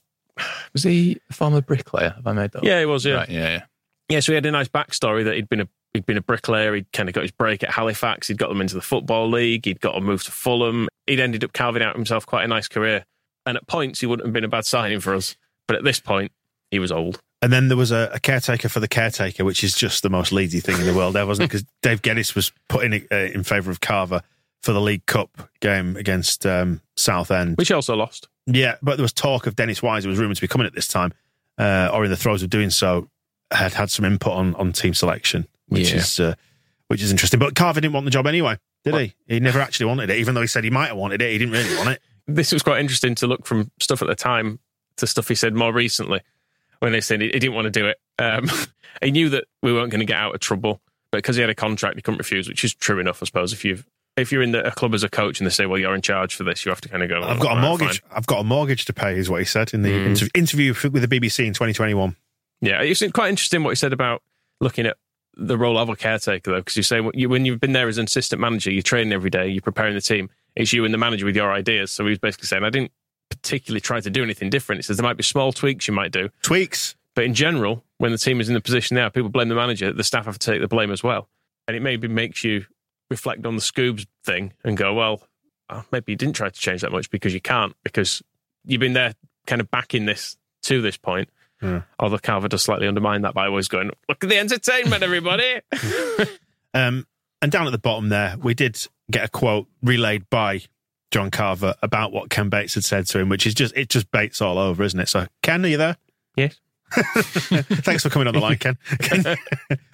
was 0.74 0.84
he 0.84 1.20
a 1.30 1.34
former 1.34 1.62
bricklayer? 1.62 2.12
Have 2.16 2.28
I 2.28 2.34
made 2.34 2.52
that? 2.52 2.60
up? 2.60 2.64
yeah, 2.64 2.80
he 2.80 2.86
was 2.86 3.06
yeah. 3.06 3.14
Right, 3.16 3.30
yeah, 3.30 3.50
yeah. 3.50 3.64
Yeah, 4.10 4.20
so 4.20 4.32
he 4.32 4.36
had 4.36 4.46
a 4.46 4.52
nice 4.52 4.68
backstory 4.68 5.24
that 5.24 5.36
he'd 5.36 5.50
been 5.50 5.62
a 5.62 5.68
he'd 5.94 6.06
been 6.06 6.18
a 6.18 6.22
bricklayer. 6.22 6.76
He'd 6.76 6.92
kind 6.92 7.10
of 7.10 7.16
got 7.16 7.22
his 7.22 7.32
break 7.32 7.64
at 7.64 7.72
Halifax. 7.72 8.28
He'd 8.28 8.38
got 8.38 8.50
them 8.50 8.62
into 8.62 8.76
the 8.76 8.82
football 8.82 9.30
league. 9.30 9.66
He'd 9.66 9.80
got 9.80 9.96
them 9.96 10.06
moved 10.06 10.26
to 10.26 10.32
Fulham. 10.32 10.88
He'd 11.08 11.20
ended 11.20 11.44
up 11.44 11.54
carving 11.54 11.82
out 11.82 11.96
himself 11.96 12.26
quite 12.26 12.44
a 12.44 12.48
nice 12.48 12.68
career. 12.68 13.06
And 13.46 13.58
at 13.58 13.68
points, 13.68 14.00
he 14.00 14.06
wouldn't 14.06 14.28
have 14.28 14.34
been 14.34 14.44
a 14.44 14.50
bad 14.50 14.66
signing 14.66 15.00
for 15.00 15.16
us. 15.16 15.36
But 15.68 15.78
at 15.78 15.84
this 15.84 16.00
point, 16.00 16.32
he 16.72 16.80
was 16.80 16.92
old. 16.92 17.20
And 17.42 17.54
then 17.54 17.68
there 17.68 17.78
was 17.78 17.92
a, 17.92 18.10
a 18.14 18.20
caretaker 18.20 18.70
for 18.70 18.80
the 18.80 18.88
caretaker, 18.88 19.46
which 19.46 19.64
is 19.64 19.76
just 19.76 20.04
the 20.04 20.10
most 20.10 20.32
Leedsy 20.32 20.64
thing 20.64 20.80
in 20.80 20.86
the 20.86 20.94
world 20.94 21.14
There 21.14 21.26
wasn't 21.26 21.46
it? 21.46 21.48
Because 21.52 21.66
Dave 21.82 22.02
Geddis 22.02 22.36
was 22.36 22.52
put 22.70 22.84
in 22.84 23.08
uh, 23.12 23.16
in 23.16 23.44
favour 23.44 23.72
of 23.72 23.82
Carver 23.82 24.22
for 24.66 24.74
the 24.74 24.82
League 24.82 25.06
Cup 25.06 25.48
game 25.60 25.96
against 25.96 26.44
um, 26.44 26.82
Southend. 26.96 27.56
Which 27.56 27.72
also 27.72 27.96
lost. 27.96 28.28
Yeah, 28.48 28.76
but 28.82 28.98
there 28.98 29.04
was 29.04 29.14
talk 29.14 29.46
of 29.46 29.56
Dennis 29.56 29.84
Wise, 29.84 30.04
who 30.04 30.10
was 30.10 30.18
rumoured 30.18 30.38
to 30.38 30.42
be 30.42 30.48
coming 30.48 30.66
at 30.66 30.74
this 30.74 30.88
time, 30.88 31.14
uh, 31.60 31.92
or 31.94 32.04
in 32.04 32.10
the 32.10 32.18
throes 32.18 32.42
of 32.42 32.50
doing 32.50 32.72
so. 32.72 33.08
had 33.52 33.74
had 33.74 33.92
some 33.92 34.06
input 34.06 34.34
on 34.34 34.56
on 34.56 34.74
team 34.74 34.96
selection, 34.96 35.48
which 35.68 35.92
Yeah. 35.92 35.98
is 35.98 36.20
uh, 36.20 36.34
which 36.88 37.02
is 37.04 37.12
interesting. 37.12 37.40
But 37.40 37.54
Carver 37.54 37.80
didn't 37.80 37.94
want 37.94 38.06
the 38.06 38.12
job 38.12 38.26
anyway, 38.26 38.58
did 38.84 38.96
he? 38.96 39.14
He 39.28 39.40
never 39.40 39.60
actually 39.60 39.86
wanted 39.86 40.10
it, 40.10 40.18
even 40.18 40.34
though 40.34 40.42
he 40.42 40.48
said 40.48 40.64
he 40.64 40.72
might 40.72 40.88
have 40.88 40.98
wanted 40.98 41.22
it. 41.22 41.32
He 41.32 41.38
didn't 41.38 41.54
really 41.54 41.76
want 41.78 41.90
it. 41.90 42.02
this 42.28 42.52
was 42.52 42.64
quite 42.64 42.80
interesting 42.80 43.14
to 43.16 43.28
look 43.28 43.46
from 43.46 43.70
stuff 43.80 44.02
at 44.02 44.08
the 44.08 44.16
time 44.16 44.60
to 44.98 45.06
stuff 45.06 45.28
he 45.28 45.36
said 45.36 45.54
more 45.54 45.72
recently 45.72 46.22
when 46.80 46.92
they 46.92 47.02
said 47.02 47.22
he, 47.22 47.28
he 47.28 47.38
didn't 47.40 47.54
want 47.54 47.66
to 47.66 47.72
do 47.72 47.86
it. 47.88 47.98
Um, 48.18 48.50
he 49.04 49.12
knew 49.12 49.30
that 49.30 49.46
we 49.62 49.72
weren't 49.74 49.92
going 49.92 50.00
to 50.00 50.06
get 50.06 50.18
out 50.18 50.34
of 50.34 50.42
trouble, 50.42 50.82
but 51.12 51.20
because 51.20 51.36
he 51.36 51.42
had 51.42 51.50
a 51.52 51.56
contract, 51.56 51.98
he 51.98 52.02
couldn't 52.02 52.18
refuse, 52.18 52.48
which 52.48 52.64
is 52.64 52.74
true 52.74 53.00
enough, 53.00 53.22
I 53.22 53.26
suppose. 53.26 53.54
If 53.54 53.64
you've 53.64 53.86
if 54.18 54.32
you're 54.32 54.42
in 54.42 54.52
the, 54.52 54.66
a 54.66 54.72
club 54.72 54.94
as 54.94 55.04
a 55.04 55.10
coach 55.10 55.40
and 55.40 55.46
they 55.48 55.52
say, 55.52 55.66
"Well, 55.66 55.80
you're 55.80 55.96
in 55.96 56.02
charge 56.02 56.36
for 56.36 56.44
this," 56.44 56.66
you 56.66 56.70
have 56.70 56.82
to 56.82 56.90
kind 56.90 57.04
of 57.04 57.10
go. 57.10 57.22
I've 57.24 57.40
"Oh, 57.40 57.44
got 57.44 57.52
a 57.54 57.56
right, 57.56 57.62
mortgage. 57.68 58.02
fine." 58.02 58.12
I've 58.18 58.28
got 58.28 58.40
a 58.40 58.44
mortgage 58.44 58.86
to 58.86 58.94
pay, 58.94 59.18
is 59.18 59.30
what 59.30 59.40
he 59.42 59.46
said 59.46 59.74
in 59.74 59.82
the 59.82 59.90
Mm. 59.90 60.06
inter- 60.08 60.28
interview 60.34 60.74
with 60.92 61.08
the 61.08 61.20
BBC 61.20 61.46
in 61.48 61.54
2021. 61.54 62.16
Yeah, 62.62 62.82
it's 62.82 63.04
quite 63.12 63.30
interesting 63.30 63.64
what 63.64 63.72
he 63.72 63.76
said 63.76 63.94
about 63.94 64.24
looking 64.62 64.86
at 64.86 64.98
the 65.38 65.58
role 65.58 65.78
of 65.78 65.90
a 65.90 65.96
caretaker, 65.98 66.52
though, 66.52 66.58
because 66.60 66.78
you 66.78 66.84
say 66.84 67.02
you, 67.14 67.28
when 67.28 67.46
you've 67.46 67.60
been 67.60 67.74
there 67.74 67.88
as 67.90 67.98
an 67.98 68.06
assistant 68.06 68.40
manager, 68.40 68.72
you're 68.72 68.82
training 68.82 69.12
every 69.12 69.30
day, 69.30 69.48
you're 69.50 69.62
preparing 69.62 69.94
the 69.94 70.02
team. 70.02 70.30
It's 70.56 70.72
you 70.72 70.86
and 70.86 70.94
the 70.94 70.98
manager 70.98 71.26
with 71.26 71.36
your 71.36 71.52
ideas. 71.52 71.92
So 71.92 72.06
he 72.06 72.12
was 72.12 72.20
basically 72.20 72.48
saying, 72.48 72.64
I 72.64 72.70
didn't 72.70 72.92
particularly 73.30 73.82
try 73.82 74.00
to 74.00 74.10
do 74.10 74.24
anything 74.24 74.50
different. 74.50 74.80
He 74.80 74.84
says 74.84 74.96
there 74.96 75.04
might 75.04 75.18
be 75.18 75.24
small 75.24 75.52
tweaks 75.52 75.88
you 75.90 75.94
might 75.94 76.12
do, 76.14 76.30
Tweaks. 76.42 76.96
but 77.16 77.26
in 77.26 77.34
general, 77.34 77.84
when 77.98 78.14
the 78.14 78.18
team 78.18 78.40
is 78.40 78.48
in 78.48 78.54
the 78.54 78.62
position 78.62 78.96
they 78.96 79.02
are, 79.02 79.10
people 79.10 79.30
blame 79.30 79.50
the 79.50 79.56
manager. 79.56 79.92
The 79.92 80.04
staff 80.06 80.26
have 80.26 80.40
to 80.40 80.52
take 80.52 80.62
the 80.62 80.70
blame 80.70 80.92
as 80.92 81.04
well, 81.04 81.28
and 81.68 81.76
it 81.76 81.82
maybe 81.82 82.08
makes 82.08 82.46
you 82.46 82.66
reflect 83.10 83.46
on 83.46 83.56
the 83.56 83.62
Scoobs 83.62 84.06
thing 84.24 84.54
and 84.64 84.78
go, 84.78 84.94
well, 84.94 85.28
uh, 85.70 85.84
maybe 85.92 86.12
you 86.12 86.16
didn't 86.16 86.36
try 86.36 86.50
to 86.50 86.60
change 86.60 86.82
that 86.82 86.92
much 86.92 87.10
because 87.10 87.34
you 87.34 87.42
can't 87.42 87.76
because 87.84 88.22
you've 88.66 88.80
been 88.80 88.94
there, 88.94 89.14
kind 89.48 89.62
of 89.62 89.70
backing 89.72 90.06
this 90.06 90.38
to 90.64 90.82
this 90.82 90.98
point. 90.98 91.30
Although 92.00 92.20
Carver 92.20 92.48
does 92.48 92.62
slightly 92.62 92.88
undermine 92.88 93.24
that 93.24 93.34
by 93.34 93.48
always 93.48 93.68
going, 93.68 93.90
look 94.08 94.24
at 94.24 94.30
the 94.30 94.38
entertainment, 94.38 95.02
everybody. 95.02 95.62
Um, 96.76 97.08
and 97.42 97.52
down 97.52 97.68
at 97.68 97.72
the 97.72 97.78
bottom 97.78 98.10
there, 98.10 98.36
we 98.38 98.54
did 98.54 98.78
get 99.10 99.24
a 99.24 99.30
quote 99.30 99.68
relayed 99.82 100.30
by 100.30 100.62
John 101.10 101.32
Carver 101.32 101.74
about 101.82 102.12
what 102.12 102.30
Ken 102.30 102.50
Bates 102.50 102.74
had 102.74 102.84
said 102.84 103.08
to 103.08 103.20
him, 103.20 103.30
which 103.30 103.48
is 103.48 103.54
just 103.54 103.76
it 103.78 103.90
just 103.90 104.12
Bates 104.12 104.42
all 104.42 104.58
over, 104.58 104.84
isn't 104.84 105.00
it? 105.00 105.08
So, 105.08 105.28
Ken, 105.42 105.64
are 105.64 105.70
you 105.70 105.78
there? 105.78 105.96
yes. 106.36 106.60
Thanks 106.92 108.04
for 108.04 108.10
coming 108.10 108.28
on 108.28 108.34
the 108.34 108.42
line, 108.42 108.58
Ken. 108.58 108.78
Ken 109.00 109.38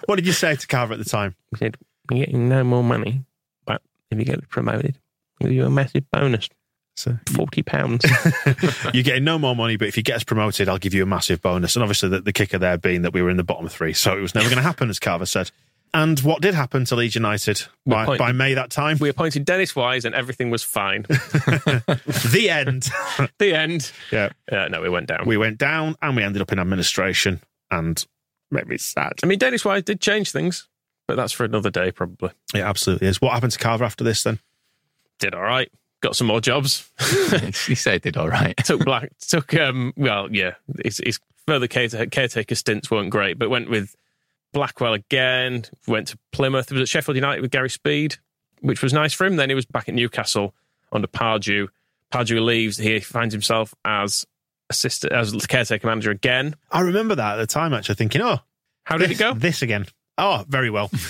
what 0.06 0.16
did 0.16 0.26
you 0.26 0.32
say 0.32 0.56
to 0.56 0.66
Carver 0.66 0.92
at 0.92 0.98
the 0.98 1.08
time? 1.08 1.36
He 1.52 1.56
said, 1.56 1.76
You're 2.10 2.26
getting 2.26 2.48
no 2.48 2.64
more 2.64 2.82
money, 2.84 3.24
but 3.64 3.80
if 4.10 4.18
you 4.18 4.24
get 4.24 4.48
promoted, 4.48 4.98
we'll 5.40 5.48
give 5.50 5.56
you 5.56 5.66
a 5.66 5.70
massive 5.70 6.10
bonus. 6.10 6.48
So, 6.94 7.16
Forty 7.34 7.62
pounds. 7.62 8.04
you're 8.92 9.02
getting 9.02 9.24
no 9.24 9.38
more 9.38 9.56
money, 9.56 9.76
but 9.76 9.88
if 9.88 9.96
you 9.96 10.02
get 10.02 10.16
us 10.16 10.24
promoted, 10.24 10.68
I'll 10.68 10.76
give 10.78 10.92
you 10.92 11.02
a 11.02 11.06
massive 11.06 11.40
bonus. 11.40 11.74
And 11.74 11.82
obviously, 11.82 12.10
the, 12.10 12.20
the 12.20 12.32
kicker 12.34 12.58
there 12.58 12.76
being 12.76 13.02
that 13.02 13.14
we 13.14 13.22
were 13.22 13.30
in 13.30 13.38
the 13.38 13.44
bottom 13.44 13.66
three, 13.68 13.94
so 13.94 14.16
it 14.16 14.20
was 14.20 14.34
never 14.34 14.46
going 14.48 14.56
to 14.58 14.62
happen, 14.62 14.90
as 14.90 14.98
Carver 14.98 15.24
said. 15.26 15.50
And 15.94 16.18
what 16.20 16.40
did 16.42 16.54
happen 16.54 16.84
to 16.86 16.96
Leeds 16.96 17.14
United 17.14 17.62
by, 17.86 18.02
appointed- 18.04 18.18
by 18.18 18.32
May 18.32 18.54
that 18.54 18.70
time? 18.70 18.96
we 18.98 19.08
appointed 19.10 19.44
Dennis 19.44 19.76
Wise 19.76 20.04
and 20.06 20.14
everything 20.14 20.48
was 20.50 20.62
fine. 20.62 21.02
the 21.08 22.48
end. 22.50 22.88
the 23.38 23.54
end. 23.54 23.92
yeah, 24.10 24.30
Uh, 24.50 24.68
no, 24.68 24.80
we 24.80 24.88
went 24.88 25.06
down. 25.06 25.24
we 25.26 25.36
went 25.36 25.58
down 25.58 25.96
and 26.02 26.16
we 26.16 26.22
ended 26.22 26.42
up 26.42 26.52
in 26.52 26.58
administration, 26.58 27.40
and 27.70 28.04
made 28.50 28.66
me 28.68 28.76
sad. 28.78 29.12
I 29.22 29.26
mean, 29.26 29.38
Dennis 29.38 29.64
Wise 29.64 29.82
did 29.82 30.00
change 30.00 30.30
things, 30.32 30.68
but 31.12 31.16
that's 31.16 31.32
for 31.34 31.44
another 31.44 31.68
day, 31.68 31.90
probably. 31.90 32.30
It 32.54 32.60
absolutely 32.60 33.06
is. 33.06 33.20
What 33.20 33.34
happened 33.34 33.52
to 33.52 33.58
Carver 33.58 33.84
after 33.84 34.02
this 34.02 34.22
then? 34.22 34.38
Did 35.18 35.34
all 35.34 35.42
right. 35.42 35.70
Got 36.00 36.16
some 36.16 36.26
more 36.26 36.40
jobs. 36.40 36.90
he 37.66 37.74
said 37.74 38.00
did 38.00 38.16
all 38.16 38.30
right. 38.30 38.56
took 38.64 38.82
black. 38.82 39.10
Took 39.18 39.52
um. 39.54 39.92
Well, 39.94 40.34
yeah. 40.34 40.52
His, 40.82 41.02
his 41.04 41.20
further 41.46 41.68
caretaker, 41.68 42.06
caretaker 42.06 42.54
stints 42.54 42.90
weren't 42.90 43.10
great, 43.10 43.38
but 43.38 43.50
went 43.50 43.68
with 43.68 43.94
Blackwell 44.54 44.94
again. 44.94 45.66
Went 45.86 46.08
to 46.08 46.18
Plymouth. 46.30 46.70
He 46.70 46.74
was 46.76 46.80
at 46.80 46.88
Sheffield 46.88 47.16
United 47.16 47.42
with 47.42 47.50
Gary 47.50 47.68
Speed, 47.68 48.16
which 48.62 48.82
was 48.82 48.94
nice 48.94 49.12
for 49.12 49.26
him. 49.26 49.36
Then 49.36 49.50
he 49.50 49.54
was 49.54 49.66
back 49.66 49.90
at 49.90 49.94
Newcastle 49.94 50.54
under 50.92 51.08
Pardew. 51.08 51.68
Pardew 52.10 52.42
leaves. 52.42 52.78
He 52.78 53.00
finds 53.00 53.34
himself 53.34 53.74
as 53.84 54.26
assistant 54.70 55.12
as 55.12 55.46
caretaker 55.46 55.86
manager 55.86 56.10
again. 56.10 56.54
I 56.70 56.80
remember 56.80 57.14
that 57.16 57.34
at 57.34 57.36
the 57.36 57.46
time, 57.46 57.74
actually 57.74 57.96
thinking, 57.96 58.22
oh, 58.22 58.38
How 58.84 58.96
did 58.96 59.10
this, 59.10 59.20
it 59.20 59.22
go? 59.22 59.34
This 59.34 59.60
again. 59.60 59.84
Oh, 60.18 60.44
very 60.48 60.70
well. 60.70 60.90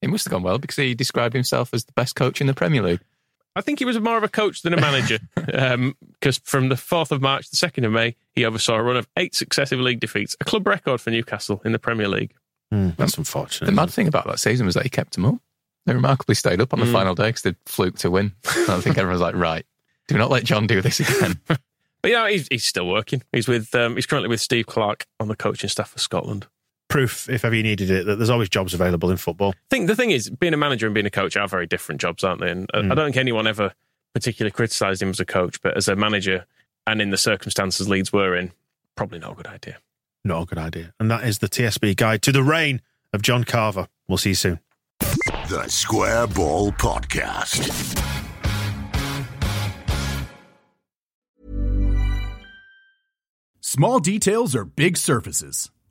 It 0.00 0.10
must 0.10 0.24
have 0.26 0.30
gone 0.30 0.44
well 0.44 0.58
because 0.58 0.76
he 0.76 0.94
described 0.94 1.34
himself 1.34 1.74
as 1.74 1.84
the 1.84 1.92
best 1.92 2.14
coach 2.14 2.40
in 2.40 2.46
the 2.46 2.54
Premier 2.54 2.80
League. 2.82 3.00
I 3.56 3.60
think 3.62 3.80
he 3.80 3.84
was 3.84 3.98
more 3.98 4.16
of 4.16 4.22
a 4.22 4.28
coach 4.28 4.62
than 4.62 4.72
a 4.72 4.80
manager. 4.80 5.18
Because 6.20 6.38
from 6.44 6.68
the 6.68 6.76
4th 6.76 7.10
of 7.10 7.20
March 7.20 7.50
to 7.50 7.50
the 7.50 7.56
2nd 7.68 7.84
of 7.84 7.90
May, 7.90 8.14
he 8.32 8.44
oversaw 8.44 8.76
a 8.76 8.82
run 8.82 8.96
of 8.96 9.08
eight 9.16 9.34
successive 9.34 9.80
league 9.80 9.98
defeats, 9.98 10.36
a 10.40 10.44
club 10.44 10.68
record 10.68 11.00
for 11.00 11.10
Newcastle 11.10 11.60
in 11.64 11.72
the 11.72 11.80
Premier 11.80 12.06
League. 12.06 12.32
Hmm, 12.70 12.90
that's 12.96 13.18
unfortunate. 13.18 13.66
The 13.66 13.72
mad 13.72 13.90
thing 13.90 14.06
about 14.06 14.26
that 14.28 14.38
season 14.38 14.66
was 14.66 14.76
that 14.76 14.84
he 14.84 14.88
kept 14.88 15.14
them 15.14 15.24
up. 15.24 15.36
They 15.86 15.94
remarkably 15.94 16.36
stayed 16.36 16.60
up 16.60 16.72
on 16.72 16.78
the 16.78 16.86
Mm. 16.86 16.92
final 16.92 17.14
day 17.16 17.30
because 17.30 17.42
they 17.42 17.54
fluked 17.66 17.98
to 18.02 18.10
win. 18.12 18.34
And 18.56 18.70
I 18.70 18.80
think 18.80 18.98
everyone's 18.98 19.20
like, 19.20 19.34
right, 19.34 19.66
do 20.06 20.16
not 20.16 20.30
let 20.30 20.44
John 20.44 20.68
do 20.68 20.80
this 20.80 21.00
again. 21.00 21.40
But 21.48 21.58
yeah, 22.12 22.28
he's, 22.30 22.46
he's 22.52 22.64
still 22.64 22.86
working. 22.86 23.24
He's 23.32 23.48
with 23.48 23.74
um, 23.74 23.96
he's 23.96 24.06
currently 24.06 24.28
with 24.28 24.40
Steve 24.40 24.66
Clarke 24.66 25.06
on 25.18 25.26
the 25.26 25.34
coaching 25.34 25.68
staff 25.70 25.90
for 25.90 25.98
Scotland. 25.98 26.46
Proof, 26.88 27.28
if 27.28 27.44
ever 27.44 27.54
you 27.54 27.62
needed 27.62 27.90
it, 27.90 28.06
that 28.06 28.16
there's 28.16 28.30
always 28.30 28.48
jobs 28.48 28.72
available 28.72 29.10
in 29.10 29.18
football. 29.18 29.50
I 29.50 29.56
think 29.68 29.88
the 29.88 29.96
thing 29.96 30.10
is, 30.10 30.30
being 30.30 30.54
a 30.54 30.56
manager 30.56 30.86
and 30.86 30.94
being 30.94 31.04
a 31.06 31.10
coach 31.10 31.36
are 31.36 31.46
very 31.46 31.66
different 31.66 32.00
jobs, 32.00 32.24
aren't 32.24 32.40
they? 32.40 32.50
And 32.50 32.66
I- 32.72 32.78
I 32.78 32.82
don't 32.94 33.06
think 33.06 33.16
anyone 33.18 33.46
ever 33.46 33.74
particularly 34.14 34.52
criticised 34.52 35.02
him 35.02 35.10
as 35.10 35.20
a 35.20 35.26
coach, 35.26 35.60
but 35.60 35.76
as 35.76 35.86
a 35.88 35.94
manager 35.96 36.46
and 36.86 37.02
in 37.02 37.10
the 37.10 37.18
circumstances 37.18 37.88
Leeds 37.88 38.10
were 38.12 38.34
in, 38.34 38.52
probably 38.96 39.18
not 39.18 39.32
a 39.32 39.34
good 39.34 39.46
idea. 39.48 39.78
Not 40.24 40.42
a 40.42 40.46
good 40.46 40.58
idea. 40.58 40.94
And 40.98 41.10
that 41.10 41.24
is 41.24 41.38
the 41.38 41.48
TSB 41.48 41.94
guide 41.96 42.22
to 42.22 42.32
the 42.32 42.42
reign 42.42 42.80
of 43.12 43.20
John 43.22 43.44
Carver. 43.44 43.88
We'll 44.08 44.18
see 44.18 44.30
you 44.30 44.34
soon. 44.34 44.60
The 44.98 45.66
Square 45.68 46.28
Ball 46.28 46.72
Podcast. 46.72 47.96
Small 53.60 53.98
details 54.00 54.54
are 54.54 54.64
big 54.64 54.96
surfaces. 54.96 55.70